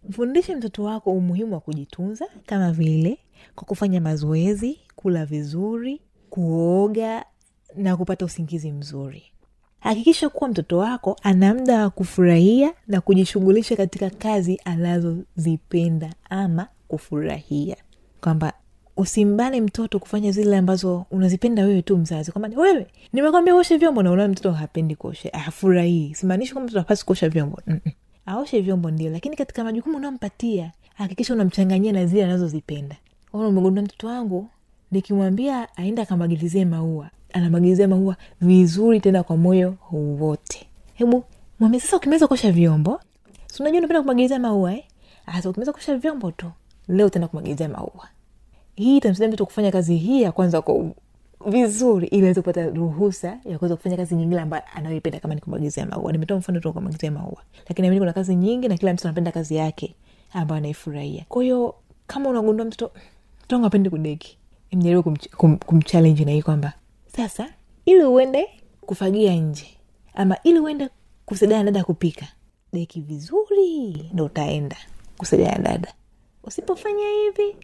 Mfundishe 0.10 0.56
mtoto 0.56 0.84
wako 0.84 1.12
umuhimu 1.12 1.54
wa 1.54 1.60
kujitunza 1.60 2.25
kama 2.45 2.71
vile 2.71 3.17
kwa 3.56 3.63
kufanya 3.65 4.02
mazoezi 4.02 4.80
kula 4.95 5.25
vizuri 5.25 6.02
kuoga 6.30 7.26
na 7.76 7.98
kupata 7.98 8.26
usingizi 8.26 8.72
mzuri. 8.72 9.24
Hakikisha 9.80 10.30
kuwa 10.30 10.50
mtoto 10.50 10.78
wako 10.78 11.15
ana 11.24 11.54
muda 11.54 11.82
wa 11.84 11.89
kufurahia 11.89 12.74
na 12.88 13.02
kujishughulisha 13.02 13.76
katika 13.76 14.10
kazi 14.10 14.62
anazozipenda 14.65 16.13
ama 16.30 16.68
kufurahia. 16.88 17.76
Kwamba 18.22 18.54
usimbane 18.98 19.62
mtoto 19.62 20.00
kufanya 20.00 20.32
zile 20.32 20.58
ambazo 20.58 21.06
unazipenda 21.12 21.65
wewe 21.65 21.82
tu 21.82 21.98
mzazi. 21.98 22.32
Kwamba 22.32 22.62
wewe 22.62 22.88
nimekwambia 23.13 23.56
uoshe 23.56 23.78
vyombo 23.78 24.04
na 24.04 24.12
unaona 24.12 24.32
mtoto 24.32 24.52
hapendi 24.52 24.96
kuoshe, 24.96 25.30
afurahii. 25.30 26.13
simaanishi 26.15 26.54
kwamba 26.54 26.65
mtoto 26.65 26.80
hapasi 26.80 27.06
kuosha 27.06 27.30
vyombo. 27.30 27.62
Aoshe 28.26 28.62
vyombo 28.62 28.92
ndio. 28.92 29.12
Lakini 29.12 29.36
katika 29.36 29.63
majukumu 29.63 29.98
unaompatia 29.98 30.72
hakikisha 30.96 31.34
unamchanganyia 31.34 31.94
na 31.94 32.06
zile 32.06 32.24
anazozipenda. 32.26 32.96
Umegundua 33.34 33.84
mtoto 33.84 34.08
wangu 34.08 34.48
nikimwambia 34.91 35.78
aende 35.78 36.02
akamwagilizie 36.02 36.65
maua 36.65 37.10
anamwagilizia 37.34 37.88
maua 37.88 38.15
vizuri 38.41 38.99
tena 38.99 39.23
kwa 39.23 39.38
moyo 39.38 39.75
wote. 39.91 40.67
Hebu 40.93 41.23
mwambie 41.60 41.80
sasa 41.80 41.97
ukimeza 41.97 42.28
kuosha 42.28 42.52
vyombo 42.52 42.99
si 43.47 43.63
unajua 43.63 43.80
unapenda 43.80 44.39
maua 44.39 44.73
eh? 44.73 44.84
asa 45.25 45.49
ukimeza 45.49 45.71
kuosha 45.71 45.97
vyombo 45.97 46.32
tu 46.32 46.52
leo 46.88 47.08
utaenda 47.08 47.28
kumwagilizia 47.28 47.69
maua. 47.69 48.08
Hii 48.75 48.97
itamsaidia 48.97 49.28
mtoto 49.28 49.45
kufanya 49.45 49.71
kazi 49.71 49.95
hii 49.95 50.21
ya 50.21 50.32
kwanza 50.32 50.62
kwa 50.62 50.86
vizuri 51.45 52.08
ili 52.08 52.23
aweze 52.23 52.41
kupata 52.41 52.69
ruhusa 52.69 53.38
ya 53.45 53.58
kuweza 53.58 53.75
kufanya 53.75 53.97
kazi 53.97 54.15
nyingine 54.15 54.41
ambayo 54.41 54.63
anayoipenda 54.75 55.19
kama 55.19 55.36
ni 55.36 55.41
kumwagilizia 55.41 55.86
maua. 55.86 56.12
Nimetoa 56.12 56.38
mfano 56.38 56.60
tu 56.60 56.67
wa 56.67 57.12
maua. 57.12 57.41
Lakini 57.69 57.88
amini 57.88 57.99
kuna 58.02 58.13
kazi 58.13 58.36
nyingi 58.36 58.67
na 58.67 58.78
kila 58.78 58.93
mtoto 58.93 59.08
anapenda 59.08 59.32
kazi 59.32 59.56
yake 59.56 59.95
ambayo 60.34 60.58
anaifurahia. 60.58 61.25
Kwa 61.30 61.43
hiyo 61.43 61.75
kama 62.08 62.30
unagundua 62.30 62.65
mtoto 62.65 62.91
wangu 63.52 63.65
apendi 63.65 63.89
kudeki 63.89 64.38
mjaribu 64.72 65.02
kumch- 65.10 65.30
kum, 65.36 65.58
kum 65.58 65.82
na 66.26 66.32
hii 66.32 66.42
kwamba 66.42 66.74
sasa 67.16 67.50
ili 67.86 68.04
uende 68.04 68.48
kufagia 68.82 69.36
nje 69.36 69.68
ama 70.14 70.38
ili 70.44 70.60
uende 70.60 70.90
kusaidia 71.26 71.64
dada 71.64 71.84
kupika 71.84 72.28
deki 72.74 73.02
vizuri 73.02 74.10
ndo 74.14 74.26
utaenda 74.26 74.78
kusaidia 75.18 75.58
dada. 75.58 75.94
Usipofanya 76.44 77.04
hivi 77.10 77.56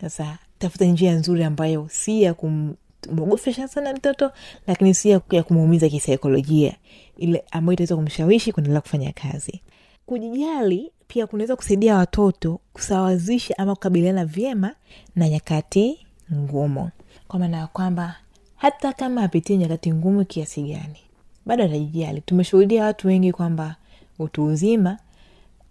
sasa 0.00 0.38
tafuta 0.58 0.84
njia 0.84 1.12
nzuri 1.12 1.44
ambayo 1.44 1.88
si 1.90 2.22
ya 2.22 2.34
kumwogofesha 2.34 3.68
sana 3.68 3.92
mtoto 3.92 4.32
lakini 4.66 4.94
si 4.94 5.10
ya 5.10 5.42
kumuumiza 5.42 5.88
kisaikolojia 5.88 6.76
ile 7.16 7.44
ambayo 7.50 7.74
itaweza 7.74 7.96
kumshawishi 7.96 8.52
kuendelea 8.52 8.80
kufanya 8.80 9.12
kazi. 9.12 9.60
Kujijali 10.06 10.92
pia 11.06 11.26
kunaweza 11.26 11.56
kusaidia 11.56 11.96
watoto 11.96 12.60
kusawazisha 12.72 13.58
ama 13.58 13.74
kukabiliana 13.74 14.24
vyema 14.24 14.74
na 15.16 15.28
nyakati 15.28 16.03
ngumu. 16.32 16.90
Kwa 17.28 17.38
maana 17.38 17.56
ya 17.56 17.66
kwamba 17.66 18.16
hata 18.56 18.92
kama 18.92 19.22
apitie 19.22 19.56
nyakati 19.56 19.92
ngumu 19.92 20.24
kiasi 20.24 20.62
gani 20.62 20.98
bado 21.46 21.64
atajijali. 21.64 22.20
Tumeshuhudia 22.20 22.84
watu 22.84 23.08
wengi 23.08 23.32
kwamba 23.32 23.76
utu 24.18 24.44
uzima 24.44 24.98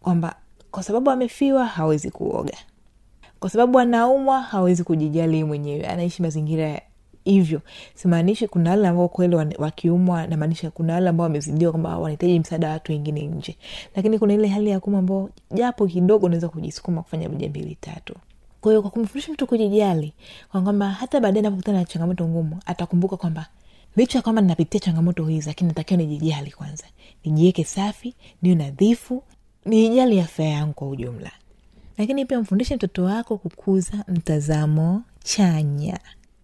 kwamba 0.02 0.36
kwa 0.72 0.84
sababu 0.84 1.12
amefiwa 1.12 1.66
hawezi 1.66 2.12
kuoga. 2.12 2.58
Kwa 3.40 3.50
sababu 3.50 3.80
anaumwa 3.80 4.42
hawezi 4.42 4.84
kujijali 4.84 5.44
mwenyewe. 5.44 5.88
Anaishi 5.88 6.22
mazingira 6.22 6.82
hivyo. 7.26 7.62
Simaanishi 7.96 8.48
kuna 8.48 8.70
wale 8.70 8.88
ambao 8.88 9.08
kweli 9.08 9.36
wakiumwa 9.58 10.28
namaanisha 10.28 10.72
kuna 10.72 10.94
wale 10.94 11.10
ambao 11.10 11.24
wamezidiwa 11.24 11.72
kwamba 11.72 11.98
wanahitaji 11.98 12.40
msaada 12.40 12.68
wa 12.68 12.74
watu 12.74 12.92
wengine 12.92 13.22
nje. 13.28 13.58
Lakini 13.96 14.20
kuna 14.20 14.34
ile 14.34 14.48
hali 14.48 14.70
ya 14.70 14.80
kuma 14.80 14.98
ambao 15.00 15.30
japo 15.52 15.88
kidogo 15.88 16.26
unaweza 16.26 16.50
kujisukuma 16.50 17.02
kufanya 17.02 17.30
moja 17.30 17.50
mbili 17.50 17.78
tatu 17.82 18.16
kwa 18.64 18.72
hiyo 18.72 18.82
kwa 18.82 18.92
kumfundisha 18.92 19.34
mtu 19.34 19.48
kujijali 19.48 20.14
kwa 20.52 20.62
kwamba 20.62 20.90
hata 20.90 21.20
baadaye 21.20 21.40
anapokutana 21.40 21.78
na 21.80 21.86
changamoto 21.86 22.28
ngumu 22.28 22.60
atakumbuka 22.66 23.18
kwamba 23.18 23.46
licha 23.96 24.22
kwamba 24.22 24.42
ninapitia 24.42 24.80
changamoto 24.80 25.26
hizi 25.26 25.48
lakini 25.48 25.68
natakiwa 25.68 25.98
nijijali 25.98 26.52
kwanza. 26.52 26.84
Nijiweke 27.26 27.64
safi 27.64 28.14
niwe 28.42 28.56
nadhifu 28.56 29.24
nijali 29.66 30.20
afya 30.20 30.46
yangu 30.46 30.74
kwa 30.74 30.90
ujumla. 30.90 31.32
Lakini 31.98 32.26
pia 32.26 32.40
mfundishe 32.40 32.76
mtoto 32.76 33.04
wako 33.04 33.38
kukuza 33.38 34.04
mtazamo 34.08 35.02
chanya. 35.24 36.00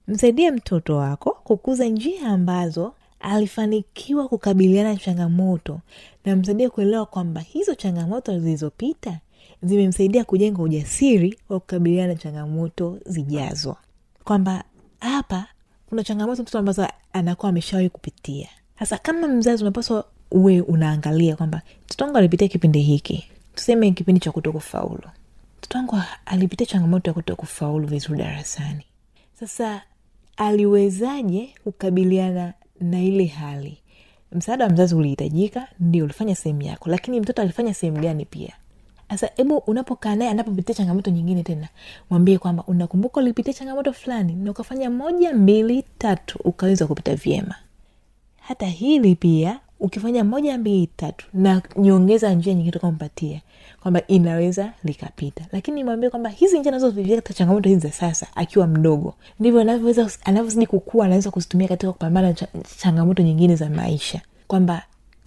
Msaidie 0.08 0.52
mtoto 0.52 0.96
wako 0.96 1.38
kukuza 1.44 1.86
njia 1.86 2.28
ambazo 2.28 2.94
alifanikiwa 3.20 4.28
kukabiliana 4.28 4.90
na 4.94 5.00
changamoto. 5.00 5.80
Na 6.26 6.36
msaidia 6.36 6.70
kuelewa 6.70 7.06
kwamba 7.06 7.42
hizo 7.42 7.76
changamoto 7.76 8.40
zilizopita 8.40 9.20
zimemsaidia 9.64 10.24
kujenga 10.24 10.62
ujasiri 10.64 11.40
wa 11.50 11.60
kukabiliana 11.60 12.14
na 12.14 12.20
changamoto 12.20 13.00
zijazo. 13.06 13.76
Kwamba 14.24 14.64
hapa 15.00 15.46
kuna 15.90 16.04
changamoto 16.04 16.42
mtoto 16.42 16.60
ambazo 16.60 16.88
anakuwa 17.14 17.50
ameshawahi 17.50 17.90
kupitia. 17.90 18.48
Sasa 18.80 18.98
kama 18.98 19.28
mzazi 19.28 19.64
unapaswa 19.64 20.06
uwe 20.32 20.62
unaangalia 20.62 21.36
kwamba 21.36 21.62
mtoto 21.86 22.04
wangu 22.06 22.18
alipitia 22.18 22.48
kipindi 22.48 22.82
hiki. 22.82 23.28
Tuseme 23.56 23.92
kipindi 23.92 24.20
cha 24.22 24.32
kuto 24.32 24.52
kufaulu 24.52 25.10
mtoto 25.58 25.78
wangu 25.78 25.98
alipitia 26.26 26.66
changamoto 26.68 27.10
ya 27.10 27.14
kuto 27.14 27.36
kufaulu 27.36 27.88
vizuri 27.88 28.20
darasani. 28.20 28.86
Sasa 29.40 29.82
aliwezaje 30.38 31.50
kukabiliana 31.64 32.54
na 32.82 33.02
ile 33.04 33.26
hali? 33.26 33.78
Msaada 34.32 34.66
wa 34.66 34.72
mzazi 34.72 34.96
ulihitajika 34.96 35.68
ndio 35.80 36.04
ulifanya 36.06 36.36
sehemu 36.36 36.62
yako. 36.62 36.90
Lakini 36.90 37.20
mtoto 37.20 37.42
alifanya 37.42 37.74
sehemu 37.74 38.00
gani 38.02 38.26
pia 38.26 38.54
sasa 39.10 39.30
hebu 39.36 39.58
unapokaa 39.58 40.16
naye 40.16 40.32
anapopitia 40.32 40.76
changamoto 40.76 41.12
nyingine 41.12 41.44
tena 41.44 41.68
mwambie 42.10 42.38
kwamba 42.38 42.64
unakumbuka 42.68 43.20
ulipitia 43.20 43.54
changamoto 43.54 43.94
fulani 43.94 44.34
na 44.34 44.52
ukafanya 44.52 44.90
moja 44.90 45.34
mbili 45.34 45.84
tatu 45.98 46.40
ukaweza 46.44 46.88
kupita 46.88 47.16
vyema. 47.16 47.56
Hata 48.42 48.66
hili 48.66 49.16
pia 49.16 49.60
ukifanya 49.80 50.24
moja 50.24 50.58
mbili 50.58 50.88
tatu 50.96 51.26
na 51.34 51.62
nyongeza 51.78 52.34
njia 52.34 52.54
nyingine 52.54 52.72
tukampatia 52.72 53.42
kwamba 53.82 54.08
inaweza 54.08 54.74
likapita. 54.84 55.46
Lakini 55.52 55.84
mwambie 55.84 56.10
kwamba 56.10 56.30
hizi 56.30 56.60
njia 56.60 56.72
nazopitia 56.72 57.16
katika 57.16 57.34
changamoto 57.34 57.70
hizi 57.70 57.82
za 57.82 57.92
sasa 57.92 58.28
akiwa 58.36 58.68
mdogo 58.68 59.14
ndivyo 59.40 59.62
anavyozidi 60.26 60.66
kukua 60.68 61.06
anaweza 61.06 61.32
kuzitumia 61.32 61.68
katika 61.68 61.92
kupambana 61.92 62.28
na 62.28 62.48
changamoto 62.78 63.24
nyingine 63.24 63.56
za 63.56 63.70
maisha. 63.70 64.22
Kwamba 64.48 64.84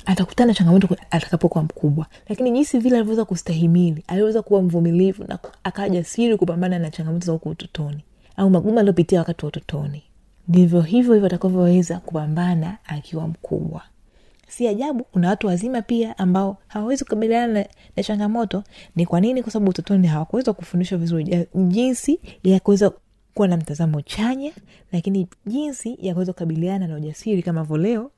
atakutana 0.07 0.47
na 0.49 0.55
changamoto 0.55 0.97
atakapokuwa 1.11 1.65
mkubwa. 1.65 2.07
Lakini 2.29 2.51
jinsi 2.51 2.79
vile 2.79 2.97
alivyoweza 2.97 3.25
kustahimili 3.25 4.05
aliweza 4.07 4.43
kuwa 4.43 4.63
mvumilivu 4.63 5.25
na 5.29 5.39
akawa 5.65 6.03
kupambana 6.39 6.79
na 6.79 6.91
changamoto 6.91 7.27
za 7.27 7.33
huku 7.33 7.49
utotoni. 7.49 8.05
Au 8.37 8.51
magumu 8.51 8.79
aliopitia 8.79 9.19
wakati 9.19 9.45
wa 9.45 9.49
utotoni. 9.49 10.03
Ndivyo 10.49 10.81
hivyo 10.81 11.15
hivyo 11.15 11.27
atakavyoweza 11.27 11.99
kupambana 12.01 12.79
akiwa 12.85 13.29
mkubwa. 13.29 13.83
Si 14.49 14.69
ajabu 14.69 15.05
kuna 15.05 15.29
watu 15.29 15.47
wazima 15.47 15.83
pia 15.83 16.19
ambao 16.19 16.57
hawawezi 16.67 17.05
kukabiliana 17.05 17.53
na, 17.53 17.67
na 17.97 18.03
changamoto. 18.03 18.65
Ni 18.97 19.07
kwa 19.07 19.21
nini? 19.21 19.43
Kwa 19.43 19.53
sababu 19.53 19.71
utotoni 19.71 20.07
hawakuweza 20.07 20.53
kufundishwa 20.53 20.99
vizuri. 20.99 21.47
Jinsi 21.55 22.21
ya 22.45 22.61
kuweza 22.61 22.93
kuwa 23.35 23.49
na 23.49 23.57
mtazamo 23.57 24.01
chanya 24.03 24.53
lakini 24.93 25.29
jinsi 25.47 25.99
ya 26.01 26.15
kuweza 26.15 26.33
kukabiliana 26.33 26.87
na 26.87 26.97
ujasiri 26.97 27.43
kama 27.43 27.63
vo 27.63 27.79
leo 27.79 28.11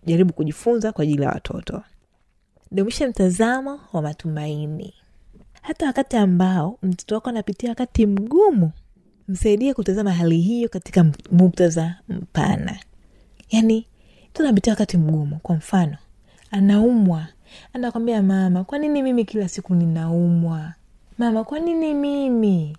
tunavyojaribu 0.00 0.32
kujifunza 0.32 0.92
kwa 0.92 1.02
ajili 1.02 1.22
ya 1.22 1.28
watoto. 1.30 1.82
Dumisha 2.70 3.08
mtazamo 3.08 3.80
wa 3.92 4.02
matumaini. 4.02 4.94
Hata 5.62 5.86
wakati 5.86 6.16
ambao 6.16 6.78
mtoto 6.82 7.14
wako 7.14 7.28
anapitia 7.30 7.68
wakati 7.70 8.06
mgumu 8.06 8.70
msaidie 9.28 9.74
kutazama 9.74 10.12
hali 10.12 10.40
hiyo 10.40 10.68
katika 10.68 11.04
muktadha 11.32 11.96
mpana. 12.08 12.78
Yaani 13.50 13.86
mtoto 14.30 14.44
anapitia 14.48 14.72
wakati 14.72 14.96
mgumu 14.96 15.38
kwa 15.42 15.54
mfano 15.56 15.96
anaumwa. 16.50 17.26
Anakwambia 17.72 18.22
mama 18.22 18.64
kwa 18.64 18.78
nini 18.78 19.02
mimi 19.02 19.24
kila 19.24 19.48
siku 19.48 19.74
ninaumwa? 19.74 20.74
Mama 21.18 21.44
kwa 21.44 21.58
nini 21.58 21.94
mimi? 21.94 22.76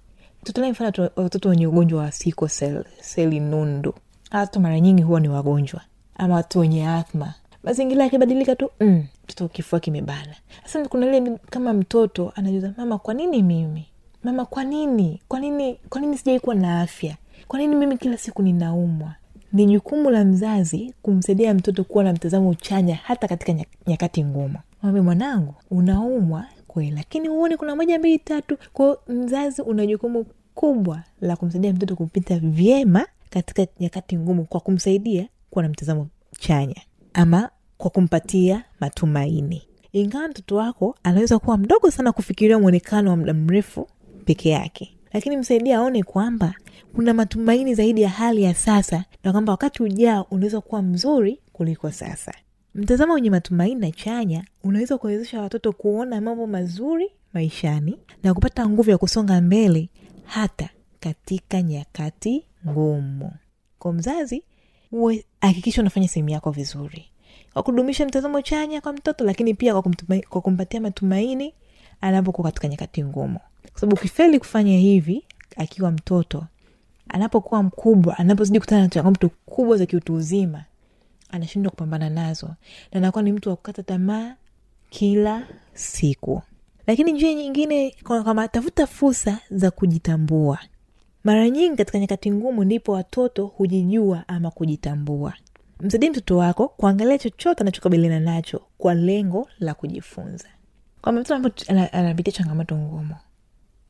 Mfano 0.72 1.10
watoto 1.16 1.50
wenye 1.50 1.68
ugonjwa 1.68 2.00
wa 2.02 2.12
siko 2.12 2.48
sel, 2.48 2.86
seli 3.02 3.40
nundu. 3.40 3.94
Watu 4.32 4.60
mara 4.60 4.80
nyingi 4.80 5.02
huwa 5.04 5.20
ni 5.20 5.30
wagonjwa 5.30 5.82
ama 6.20 6.36
watu 6.36 6.60
wenye 6.60 6.88
athma. 6.88 7.34
Mazingira 7.64 8.04
yakibadilika 8.04 8.56
tu 8.56 8.70
mm, 8.80 9.04
kifua 9.52 9.80
kimebana. 9.80 10.36
Sasa 10.64 10.88
kuna 10.90 11.06
ile 11.18 11.38
kama 11.50 11.74
mtoto 11.74 12.32
anajuza 12.36 12.74
mama 12.78 12.98
kwa 12.98 13.14
nini 13.14 13.44
mimi? 13.44 13.86
Mama 14.24 14.46
kwa 14.46 14.64
nini? 14.64 15.22
Kwa 15.28 15.40
nini 15.40 15.80
kwa 15.90 16.02
nini 16.02 16.18
sijai 16.18 16.42
na 16.56 16.82
afya? 16.82 17.16
Kwa 17.48 17.60
nini 17.60 17.76
mimi 17.76 17.98
kila 17.98 18.18
siku 18.18 18.42
ninaumwa? 18.44 19.16
Ni 19.54 19.66
jukumu 19.66 20.10
la 20.10 20.26
mzazi 20.26 20.94
kumsaidia 21.02 21.54
mtoto 21.54 21.84
kuwa 21.84 22.04
na 22.04 22.14
mtazamo 22.14 22.54
chanya 22.54 22.96
hata 22.96 23.28
katika 23.28 23.66
nyakati 23.88 24.24
ngumu. 24.24 24.56
Mwambie 24.82 25.02
mwanangu 25.02 25.54
unaumwa 25.72 26.46
kweli 26.68 26.92
lakini 26.92 27.28
huoni 27.28 27.58
kuna 27.58 27.76
moja 27.76 28.00
mbili 28.00 28.20
tatu. 28.20 28.58
Kwao 28.74 28.98
mzazi 29.08 29.62
una 29.62 29.86
jukumu 29.86 30.26
kubwa 30.56 31.04
la 31.22 31.36
kumsaidia 31.36 31.74
mtoto 31.74 31.96
kupita 31.96 32.40
vyema 32.40 33.06
katika 33.30 33.68
nyakati 33.80 34.18
ngumu 34.18 34.46
kwa 34.46 34.60
kumsaidia 34.60 35.28
kuwa 35.50 35.64
na 35.64 35.70
mtazamo 35.70 36.08
chanya 36.40 36.82
ama 37.14 37.50
kwa 37.78 37.90
kumpatia 37.92 38.64
matumaini. 38.80 39.62
Ingawa 39.94 40.28
mtoto 40.28 40.56
wako 40.56 40.96
anaweza 41.04 41.40
kuwa 41.40 41.58
mdogo 41.58 41.92
sana 41.92 42.12
kufikiria 42.12 42.60
mwonekano 42.60 43.10
wa 43.10 43.18
muda 43.18 43.34
mrefu 43.34 43.88
peke 44.26 44.50
yake 44.50 44.96
lakini 45.14 45.38
msaidia 45.38 45.78
aone 45.78 46.04
kwamba 46.04 46.54
kuna 46.96 47.14
matumaini 47.14 47.76
zaidi 47.76 48.02
ya 48.02 48.10
hali 48.10 48.44
ya 48.44 48.54
sasa 48.56 49.06
na 49.24 49.32
kwamba 49.32 49.52
wakati 49.54 49.84
ujao 49.84 50.28
unaweza 50.32 50.62
kuwa 50.62 50.82
mzuri 50.82 51.40
kuliko 51.54 51.92
sasa. 51.92 52.34
Mtazamo 52.76 53.14
wenye 53.14 53.30
matumaini 53.30 53.82
na 53.82 53.92
chanya 53.92 54.46
unaweza 54.64 54.98
kuwezesha 54.98 55.42
watoto 55.42 55.74
kuona 55.74 56.22
mambo 56.22 56.48
mazuri 56.48 57.12
maishani 57.34 58.00
na 58.24 58.34
kupata 58.34 58.70
nguvu 58.70 58.90
ya 58.90 58.98
kusonga 58.98 59.42
mbele 59.42 59.90
hata 60.26 60.70
katika 61.00 61.62
nyakati 61.62 62.46
ngumu. 62.68 63.32
Kwa 63.80 63.94
mzazi 63.94 64.44
uwe 64.92 65.26
hakikisha 65.42 65.82
unafanya 65.82 66.08
sehemu 66.08 66.30
yako 66.30 66.52
vizuri. 66.52 67.06
Kwa 67.54 67.64
kudumisha 67.64 68.06
mtazamo 68.06 68.42
chanya 68.42 68.82
kwa 68.82 68.94
mtoto 68.94 69.24
lakini 69.24 69.54
pia 69.54 69.74
kwa, 69.74 69.82
kumtumai, 69.82 70.22
kwa 70.22 70.42
kumpatia 70.42 70.82
matumaini 70.82 71.54
anapokuwa 72.02 72.48
katika 72.52 72.68
nyakati 72.68 73.04
ngumu. 73.04 73.40
Kwa 73.72 73.80
sababu 73.82 73.96
ukifeli 73.96 74.40
kufanya 74.40 74.78
hivi 74.78 75.24
akiwa 75.58 75.92
mtoto 75.92 76.46
anapokuwa 77.10 77.64
mkubwa 77.64 78.18
anapozidi 78.18 78.60
kutana 78.60 78.82
na 78.82 78.88
changamoto 78.90 79.30
kubwa 79.46 79.78
za 79.78 79.86
kiutu 79.86 80.14
uzima 80.14 80.64
anashindwa 81.30 81.70
kupambana 81.70 82.10
nazo. 82.10 82.48
Na 82.48 82.98
anakuwa 82.98 83.24
ni 83.24 83.32
mtu 83.32 83.50
wa 83.50 83.56
kukata 83.56 83.84
tamaa 83.84 84.36
kila 84.90 85.48
siku. 85.74 86.42
Lakini 86.88 87.12
njia 87.12 87.34
nyingine 87.34 87.96
kama 88.04 88.48
tafuta 88.48 88.88
fursa 88.88 89.40
za 89.52 89.72
kujitambua 89.72 90.60
mara 91.24 91.50
nyingi 91.50 91.78
katika 91.78 92.00
nyakati 92.00 92.32
ngumu 92.32 92.64
ndipo 92.64 92.92
watoto 92.92 93.46
hujijua 93.46 94.24
ama 94.28 94.52
kujitambua. 94.52 95.34
Msaidie 95.80 96.10
mtoto 96.10 96.38
wako 96.38 96.68
kuangalia 96.68 97.18
chochote 97.18 97.62
anachokabiliana 97.62 98.20
nacho 98.20 98.62
kwa 98.78 98.94
lengo 98.94 99.48
la 99.60 99.74
kujifunza. 99.74 100.46
Kwamba 101.02 101.22
mtoto 101.22 101.52
anapitia 101.92 102.34
changamoto 102.34 102.78
ngumu 102.78 103.16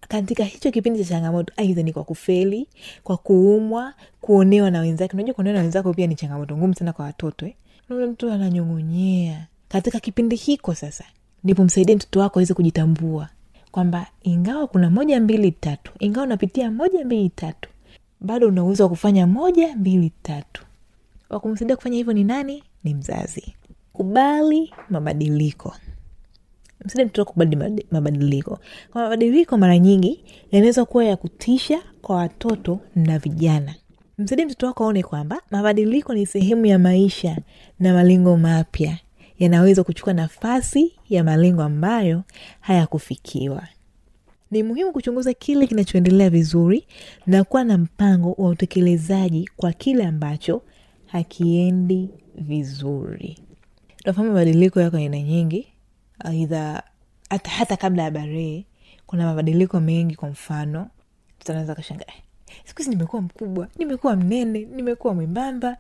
katika 0.08 0.44
hicho 0.44 0.72
kipindi 0.72 1.00
cha 1.00 1.10
changamoto 1.10 1.54
aidha 1.58 1.84
ni 1.84 1.94
kwa 1.94 2.04
kufeli 2.04 2.68
kwa 3.04 3.18
kuumwa 3.18 3.94
kuonewa 4.22 4.72
na 4.72 4.80
wenzake. 4.80 5.14
Unajua 5.14 5.34
kuonewa 5.34 5.54
na 5.56 5.62
wenzako 5.62 5.94
pia 5.94 6.08
ni 6.08 6.16
changamoto 6.16 6.58
ngumu 6.58 6.76
sana 6.76 6.94
kwa 6.94 7.06
watoto 7.06 7.46
eh? 7.46 7.54
mtu 7.90 8.32
ananyong'onyea. 8.32 9.48
Katika 9.68 10.00
kipindi 10.00 10.36
hiko 10.36 10.76
sasa 10.76 11.04
ndipo 11.44 11.64
msaidie 11.64 11.96
mtoto 11.96 12.20
wako 12.20 12.40
aweze 12.40 12.54
kujitambua 12.54 13.30
kwamba 13.72 14.08
ingawa 14.24 14.68
kuna 14.68 14.90
moja 14.90 15.20
mbili 15.20 15.52
tatu. 15.52 15.92
Ingawa 16.00 16.26
unapitia 16.26 16.72
moja 16.72 17.06
mbili 17.06 17.30
tatu 17.30 17.70
bado 18.22 18.48
una 18.48 18.64
uwezo 18.64 18.84
wa 18.84 18.90
kufanya 18.90 19.28
moja 19.28 19.76
mbili 19.76 20.12
tatu. 20.22 20.66
Wakumsaidia 21.30 21.76
kufanya 21.76 21.98
hivyo 21.98 22.14
ni 22.14 22.24
nani? 22.24 22.64
Ni 22.84 22.94
mzazi. 22.94 23.54
Kubali 23.94 24.74
mabadiliko. 24.90 25.76
Msaidia 26.86 27.06
mtoto 27.06 27.26
kubali 27.32 27.86
mabadiliko. 27.92 28.60
Kwa 28.92 29.02
mabadiliko 29.02 29.58
mara 29.58 29.80
nyingi 29.80 30.24
yanaweza 30.52 30.86
kuwa 30.86 31.06
ya 31.06 31.18
kutisha 31.18 31.80
kwa 32.02 32.16
watoto 32.16 32.80
na 32.96 33.20
vijana. 33.20 33.76
Msaidie 34.18 34.46
mtoto 34.46 34.66
wako 34.68 34.84
aone 34.84 35.04
kwamba 35.04 35.42
mabadiliko 35.52 36.14
ni 36.14 36.26
sehemu 36.26 36.66
ya 36.66 36.80
maisha 36.80 37.38
na 37.80 37.94
malengo 37.94 38.38
mapya 38.38 38.98
yanaweza 39.40 39.84
kuchukua 39.84 40.14
nafasi 40.14 40.94
ya 41.10 41.24
malengo 41.24 41.62
ambayo 41.64 42.24
hayakufikiwa. 42.60 43.68
Ni 44.52 44.64
muhimu 44.64 44.92
kuchunguza 44.92 45.34
kile 45.34 45.68
kinachoendelea 45.68 46.30
vizuri 46.30 46.88
na 47.28 47.44
kuwa 47.44 47.64
na 47.64 47.78
mpango 47.78 48.32
wa 48.38 48.50
utekelezaji 48.50 49.50
kwa 49.58 49.74
kile 49.74 50.06
ambacho 50.06 50.62
hakiendi 51.06 52.10
vizuri. 52.36 53.38
Tunafahamu 53.98 54.30
mabadiliko 54.34 54.82
yako 54.82 54.98
aina 54.98 55.20
nyingi 55.22 55.68
aidha 56.20 56.84
hata, 57.30 57.50
hata 57.52 57.78
kabla 57.78 58.04
ya 58.04 58.12
barehe 58.12 58.66
kuna 59.08 59.26
mabadiliko 59.26 59.80
mengi 59.80 60.16
kwa 60.16 60.30
mfano 60.30 60.90
tunaweza 61.40 61.76
kashanga 61.76 62.06
siku 62.66 62.78
hizi 62.78 62.90
nimekuwa 62.90 63.22
mkubwa 63.22 63.68
nimekuwa 63.78 64.16
mnene 64.16 64.60
nimekuwa 64.76 65.14
mwembamba 65.14 65.78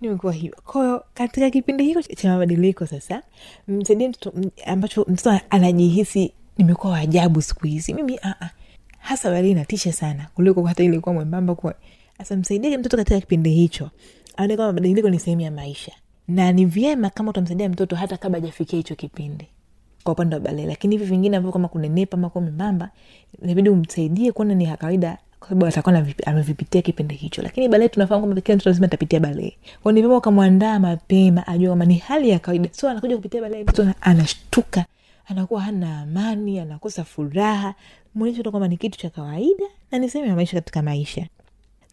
nimekuwa 0.00 0.32
hivyo 0.32 0.56
kwahiyo 0.64 1.04
katika 1.14 1.50
kipindi 1.50 1.84
hiko 1.84 2.02
cha 2.02 2.28
mabadiliko 2.28 2.86
sasa 2.86 3.22
msaidie 3.68 4.08
mtoto 4.08 4.32
ambacho 4.66 5.06
mtoto 5.08 5.40
anajihisi 5.50 6.32
nimekuwa 6.58 6.92
waajabu 6.92 7.42
siku 7.42 7.66
hizi 7.66 7.94
mimi 7.94 8.16
uh-uh. 8.16 8.48
hasa 8.98 9.30
wali 9.30 9.50
inatisha 9.50 9.92
sana 9.92 10.26
kuliko 10.34 10.62
hata 10.62 10.84
ilikuwa 10.84 11.14
mwembamba 11.14 11.54
kuwa 11.54 11.74
sasa 12.18 12.36
msaidie 12.36 12.78
mtoto 12.78 12.96
katika 12.96 13.20
kipindi 13.20 13.50
hicho 13.50 13.90
aone 14.36 14.56
kwamba 14.56 14.72
mabadiliko 14.72 15.10
ni 15.10 15.18
sehemu 15.18 15.40
ya 15.42 15.50
maisha 15.50 15.92
na 16.28 16.52
ni 16.52 16.64
vyema 16.66 17.10
kama 17.10 17.30
utamsaidia 17.30 17.68
mtoto 17.68 17.96
hata 17.96 18.16
kabla 18.16 18.38
hajafikia 18.40 18.76
hicho 18.76 18.94
kipindi 18.94 19.46
kwa 20.04 20.12
upande 20.12 20.34
wa 20.34 20.40
balee 20.40 20.66
lakini 20.66 20.96
hivi 20.96 21.10
vingine 21.10 21.36
ambavyo 21.36 21.52
kama 21.52 21.68
kunenepa 21.68 22.16
ama 22.16 22.30
kuwa 22.30 22.44
membamba 22.44 22.90
inabidi 23.42 23.68
umsaidie 23.68 24.32
kuona 24.32 24.54
ni 24.54 24.66
kawaida 24.76 25.18
kwa 25.40 25.48
sababu 25.48 25.66
atakuwa 25.66 26.04
amevipitia 26.26 26.82
kipindi 26.82 27.14
hicho. 27.14 27.42
Lakini 27.42 27.68
balee 27.68 27.88
tunafahamu 27.88 28.26
kwamba 28.26 28.40
kila 28.40 28.56
mtoto 28.56 28.70
lazima 28.70 28.86
atapitia 28.86 29.20
balee 29.20 29.52
kwao 29.82 29.92
ni 29.92 30.00
vyema 30.00 30.16
ukamwandaa 30.16 30.78
mapema 30.78 31.46
ajua 31.46 31.68
kwamba 31.68 31.84
ni 31.84 31.94
hali 31.98 32.28
ya 32.30 32.38
kawaida. 32.38 32.68
So 32.72 32.88
anakuja 32.88 33.16
kupitia 33.16 33.40
balee 33.40 33.62
mtoto 33.62 33.90
anashtuka 34.00 34.84
anakuwa 35.26 35.60
hana 35.60 36.00
amani 36.00 36.58
anakosa 36.60 37.04
furaha. 37.04 37.74
Mwonyeshe 38.14 38.42
tu 38.42 38.50
kwamba 38.50 38.68
ni 38.68 38.76
kitu 38.76 38.98
cha 38.98 39.10
kawaida 39.10 39.64
na 39.90 39.98
ni 39.98 40.08
sehemu 40.08 40.30
ya 40.30 40.36
maisha 40.36 40.56
katika 40.56 40.82
maisha. 40.82 41.26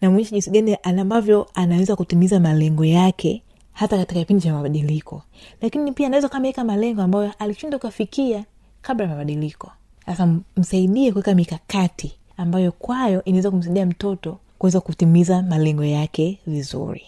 Namwonyesha 0.02 0.32
jinsi 0.32 0.50
gani 0.50 0.78
ambavyo 0.84 1.50
anaweza 1.54 1.96
kutimiza 1.96 2.40
malengo 2.40 2.86
yake 2.86 3.44
hata 3.74 3.98
katika 3.98 4.20
kipindi 4.20 4.44
cha 4.44 4.54
mabadiliko. 4.54 5.24
Lakini 5.62 5.92
pia 5.92 6.08
anaweza 6.08 6.30
kameweka 6.30 6.64
malengo 6.64 7.02
ambayo 7.02 7.32
alishinda 7.40 7.80
kuafikia 7.80 8.46
kabla 8.82 9.04
ya 9.06 9.12
mabadiliko. 9.12 9.72
Sasa 10.06 10.36
msaidie 10.58 11.12
kuweka 11.12 11.36
mikakati 11.36 12.16
ambayo 12.38 12.72
kwayo 12.72 13.24
inaweza 13.24 13.52
kumsaidia 13.52 13.86
mtoto 13.86 14.38
kuweza 14.58 14.82
kutimiza 14.82 15.42
malengo 15.42 15.84
yake 15.84 16.40
vizuri. 16.48 17.04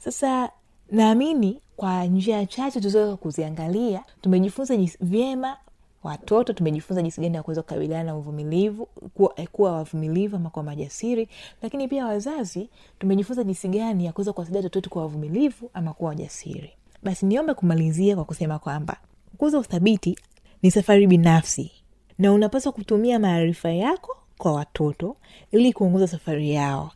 Sasa 0.00 0.50
naamini 0.90 1.60
kwa 1.76 2.04
njia 2.04 2.46
chache 2.46 2.80
tuzoweza 2.80 3.16
kuziangalia 3.16 4.04
tumejifunza 4.20 4.78
vyema 5.00 5.56
watoto 6.02 6.52
tumejifunza 6.52 7.02
jinsi 7.02 7.20
gani 7.20 7.36
ya 7.36 7.42
kuweza 7.42 7.62
kukabiliana 7.62 8.04
na 8.04 8.16
uvumilivu 8.16 8.86
kuwa, 9.14 9.32
eh, 9.40 9.48
kuwa 9.52 9.72
wavumilivu 9.72 10.36
ama 10.36 10.50
kwa 10.50 10.62
majasiri 10.62 11.28
lakini 11.62 11.88
pia 11.88 12.06
wazazi 12.06 12.68
tumejifunza 12.98 13.44
jinsi 13.44 13.68
gani 13.68 14.06
ya 14.06 14.12
kuweza 14.12 14.32
kuwasaidia 14.32 14.58
watoto 14.58 14.78
wetu 14.78 14.90
kuwa 14.90 15.04
wavumilivu 15.04 15.70
ama 15.74 15.92
kuwa 15.92 16.08
wajasiri. 16.08 16.70
Basi 17.02 17.26
niombe 17.26 17.54
kumalizia 17.54 18.14
kwa 18.14 18.24
kusema 18.24 18.58
kwamba 18.58 18.96
kukuza 19.30 19.58
uthabiti 19.58 20.18
ni 20.62 20.70
safari 20.70 21.06
binafsi 21.06 21.70
na 22.18 22.32
unapaswa 22.32 22.72
kutumia 22.72 23.18
maarifa 23.18 23.70
yako 23.70 24.16
kwa 24.38 24.52
watoto 24.52 25.16
ili 25.52 25.72
kuongoza 25.72 26.08
safari 26.08 26.50
yao. 26.50 26.90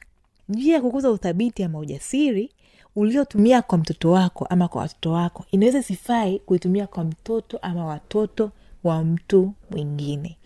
Njia 0.48 0.74
ya 0.74 0.80
kukuza 0.80 1.10
uthabiti 1.10 1.62
ama 1.64 1.78
ujasiri 1.78 2.50
uliotumia 2.96 3.62
kwa 3.62 3.78
mtoto 3.78 4.10
wako 4.10 4.44
ama 4.46 4.68
kwa 4.68 4.80
watoto 4.82 5.12
wako 5.12 5.44
inaweza 5.50 5.82
sifai 5.82 6.38
kuitumia 6.38 6.86
kwa 6.86 7.04
mtoto 7.04 7.58
ama 7.62 7.86
watoto 7.86 8.50
wa 8.84 9.04
mtu 9.04 9.52
mwingine. 9.70 10.36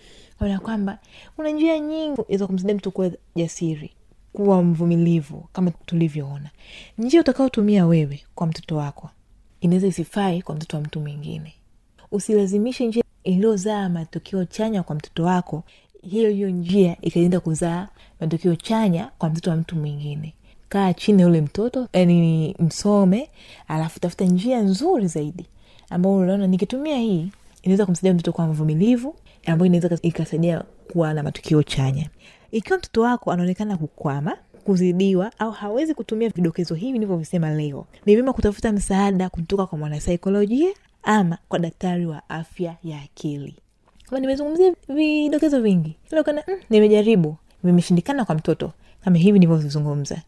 Ona 0.41 0.59
kwamba 0.61 0.99
kuna 1.37 1.51
njia 1.51 1.79
nyingi 1.79 2.37
za 2.37 2.47
kumsaidia 2.47 2.75
mtu 2.75 2.91
kuwa 2.91 3.11
jasiri 3.37 3.91
kuwa 4.33 4.63
mvumilivu 4.63 5.49
kama 5.53 5.71
tulivyoona. 5.71 6.51
Njia 6.99 7.21
utakaotumia 7.21 7.87
wewe 7.87 8.25
kwa 8.35 8.47
mtoto 8.47 8.77
wako 8.77 9.11
inaweza 9.61 9.87
isifai 9.87 10.43
kwa 10.43 10.55
mtoto 10.55 10.77
wa 10.77 10.83
mtu 10.83 11.01
mwingine. 11.01 11.55
Usilazimishe 12.11 12.87
njia 12.87 13.03
iliyozaa 13.25 13.89
matokeo 13.89 14.45
chanya 14.45 14.83
kwa 14.83 14.97
mtoto 14.97 15.25
wako 15.25 15.65
hiyo 16.11 16.31
hiyo 16.31 16.51
njia 16.51 16.97
ikaenda 17.01 17.41
kuzaa 17.41 17.89
matokeo 18.21 18.57
chanya 18.57 19.11
kwa 19.19 19.29
mtoto 19.31 19.51
wa 19.51 19.57
mtu 19.57 19.77
mwingine. 19.77 20.35
Kaa 20.69 20.93
chini 20.93 21.23
ya 21.23 21.29
ule 21.29 21.41
mtoto 21.41 21.89
yani 21.93 22.55
msome 22.59 23.31
alafu 23.69 24.01
tafuta 24.01 24.25
njia 24.25 24.61
nzuri 24.61 25.07
zaidi 25.07 25.47
ambao 25.91 26.17
unaona 26.17 26.47
nikitumia 26.47 26.97
hii 26.99 27.31
inaweza 27.63 27.87
kumsaidia 27.87 28.15
mtoto 28.15 28.33
kwa 28.33 28.47
mvumilivu 28.47 29.15
ambayo 29.47 29.67
inaweza 29.67 29.99
ikasaidia 30.03 30.65
kuwa 30.93 31.15
na 31.15 31.23
matukio 31.23 31.63
chanya. 31.63 32.09
Ikiwa 32.51 32.79
mtoto 32.79 33.01
wako 33.01 33.33
anaonekana 33.33 33.77
kukwama 33.77 34.37
kuzidiwa 34.65 35.33
au 35.39 35.51
hawezi 35.51 35.95
kutumia 35.95 36.29
vidokezo 36.29 36.75
hivi 36.75 36.93
nilivyovisema 36.93 37.51
leo 37.51 37.87
ni 38.07 38.15
vyema 38.15 38.33
kutafuta 38.33 38.73
msaada 38.73 39.29
kutoka 39.29 39.67
kwa 39.67 39.79
mwanasaikolojia 39.79 40.71
ama 41.03 41.39
kwa 41.49 41.59
daktari 41.59 42.07
wa 42.07 42.29
afya 42.31 42.77
ya 42.85 43.03
akili 43.03 43.55
kama 44.07 44.21
nimezungumzia 44.21 44.75
vidokezo 44.89 45.61
vingi. 45.61 45.97
Ila 46.13 46.21
ukaona 46.21 46.43
mm, 46.49 46.55
nimejaribu. 46.71 47.37
Vimeshindikana 47.65 48.25
kwa 48.25 48.35
mtoto. 48.35 48.73
Kama 49.05 49.17
hivi 49.19 49.33
nilivyovizungumza 49.39 50.23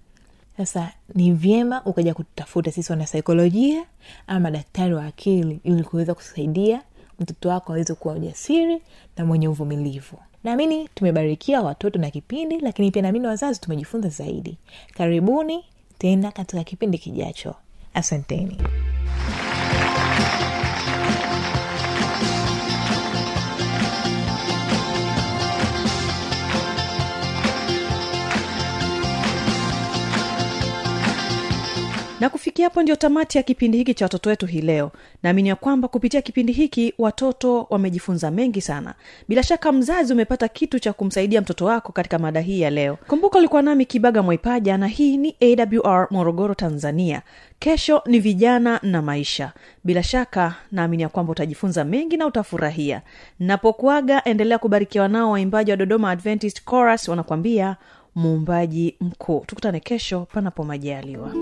sasa 0.57 0.93
ni 1.15 1.33
vyema 1.33 1.83
ukaja 1.85 2.15
kutafuta 2.15 2.73
sisi 2.73 2.93
wanasaikolojia 2.93 3.85
ama 4.27 4.51
daktari 4.51 4.95
wa 4.95 5.07
akili 5.07 5.61
ili 5.65 5.83
kuweza 5.85 6.15
kusaidia 6.15 6.83
mtoto 7.21 7.49
wako 7.49 7.73
aweze 7.73 7.95
kuwa 7.95 8.15
ujasiri 8.15 8.83
na 9.17 9.25
mwenye 9.25 9.49
uvumilivu. 9.49 10.19
Naamini 10.45 10.89
tumebarikiwa 10.95 11.61
watoto 11.61 11.99
na 11.99 12.11
kipindi 12.11 12.61
lakini 12.61 12.91
pia 12.91 13.03
naamini 13.03 13.27
wazazi 13.27 13.61
tumejifunza 13.61 14.09
zaidi. 14.09 14.59
Karibuni 14.95 15.65
tena 15.99 16.33
katika 16.33 16.65
kipindi 16.65 16.99
kijacho. 16.99 17.55
Asanteni 17.95 18.59
na 32.21 32.29
kufikia 32.31 32.65
hapo 32.67 32.83
ndio 32.83 32.97
tamati 32.97 33.39
ya 33.39 33.43
kipindi 33.43 33.79
hiki 33.79 33.95
cha 33.95 34.05
watoto 34.05 34.31
wetu 34.31 34.47
hii 34.47 34.61
leo. 34.61 34.91
Naamini 35.23 35.49
ya 35.49 35.57
kwamba 35.57 35.89
kupitia 35.89 36.23
kipindi 36.23 36.53
hiki 36.53 36.95
watoto 36.99 37.67
wamejifunza 37.71 38.31
mengi 38.31 38.61
sana. 38.61 38.95
Bila 39.29 39.43
shaka 39.43 39.73
mzazi 39.73 40.13
umepata 40.13 40.49
kitu 40.49 40.79
cha 40.79 40.93
kumsaidia 40.93 41.41
mtoto 41.41 41.65
wako 41.65 41.93
katika 41.93 42.19
mada 42.19 42.41
hii 42.41 42.61
ya 42.61 42.71
leo. 42.71 42.99
Kumbuka 43.07 43.39
ulikuwa 43.39 43.63
nami 43.63 43.87
kibaga 43.87 44.23
mwaipaja 44.23 44.79
na 44.79 44.87
hii 44.87 45.17
ni 45.17 45.37
awr 45.41 46.09
morogoro 46.11 46.55
tanzania. 46.55 47.23
Kesho 47.59 48.03
ni 48.07 48.19
vijana 48.21 48.81
na 48.83 49.03
maisha. 49.03 49.53
Bila 49.85 50.03
shaka 50.03 50.55
naamini 50.73 51.03
ya 51.03 51.09
kwamba 51.09 51.33
utajifunza 51.33 51.85
mengi 51.85 52.17
na 52.17 52.27
utafurahia. 52.27 53.03
Napokuaga 53.39 54.25
endelea 54.25 54.59
kubarikiwa 54.59 55.09
nao 55.09 55.31
waimbaji 55.31 55.71
wa 55.71 55.77
dodoma 55.77 56.11
adventist 56.11 56.65
chorus 56.71 57.09
wanakwambia 57.09 57.77
muumbaji 58.15 58.97
mkuu. 59.01 59.45
Tukutane 59.47 59.81
kesho 59.81 60.27
panapo 60.33 60.65
majaliwa 60.65 61.33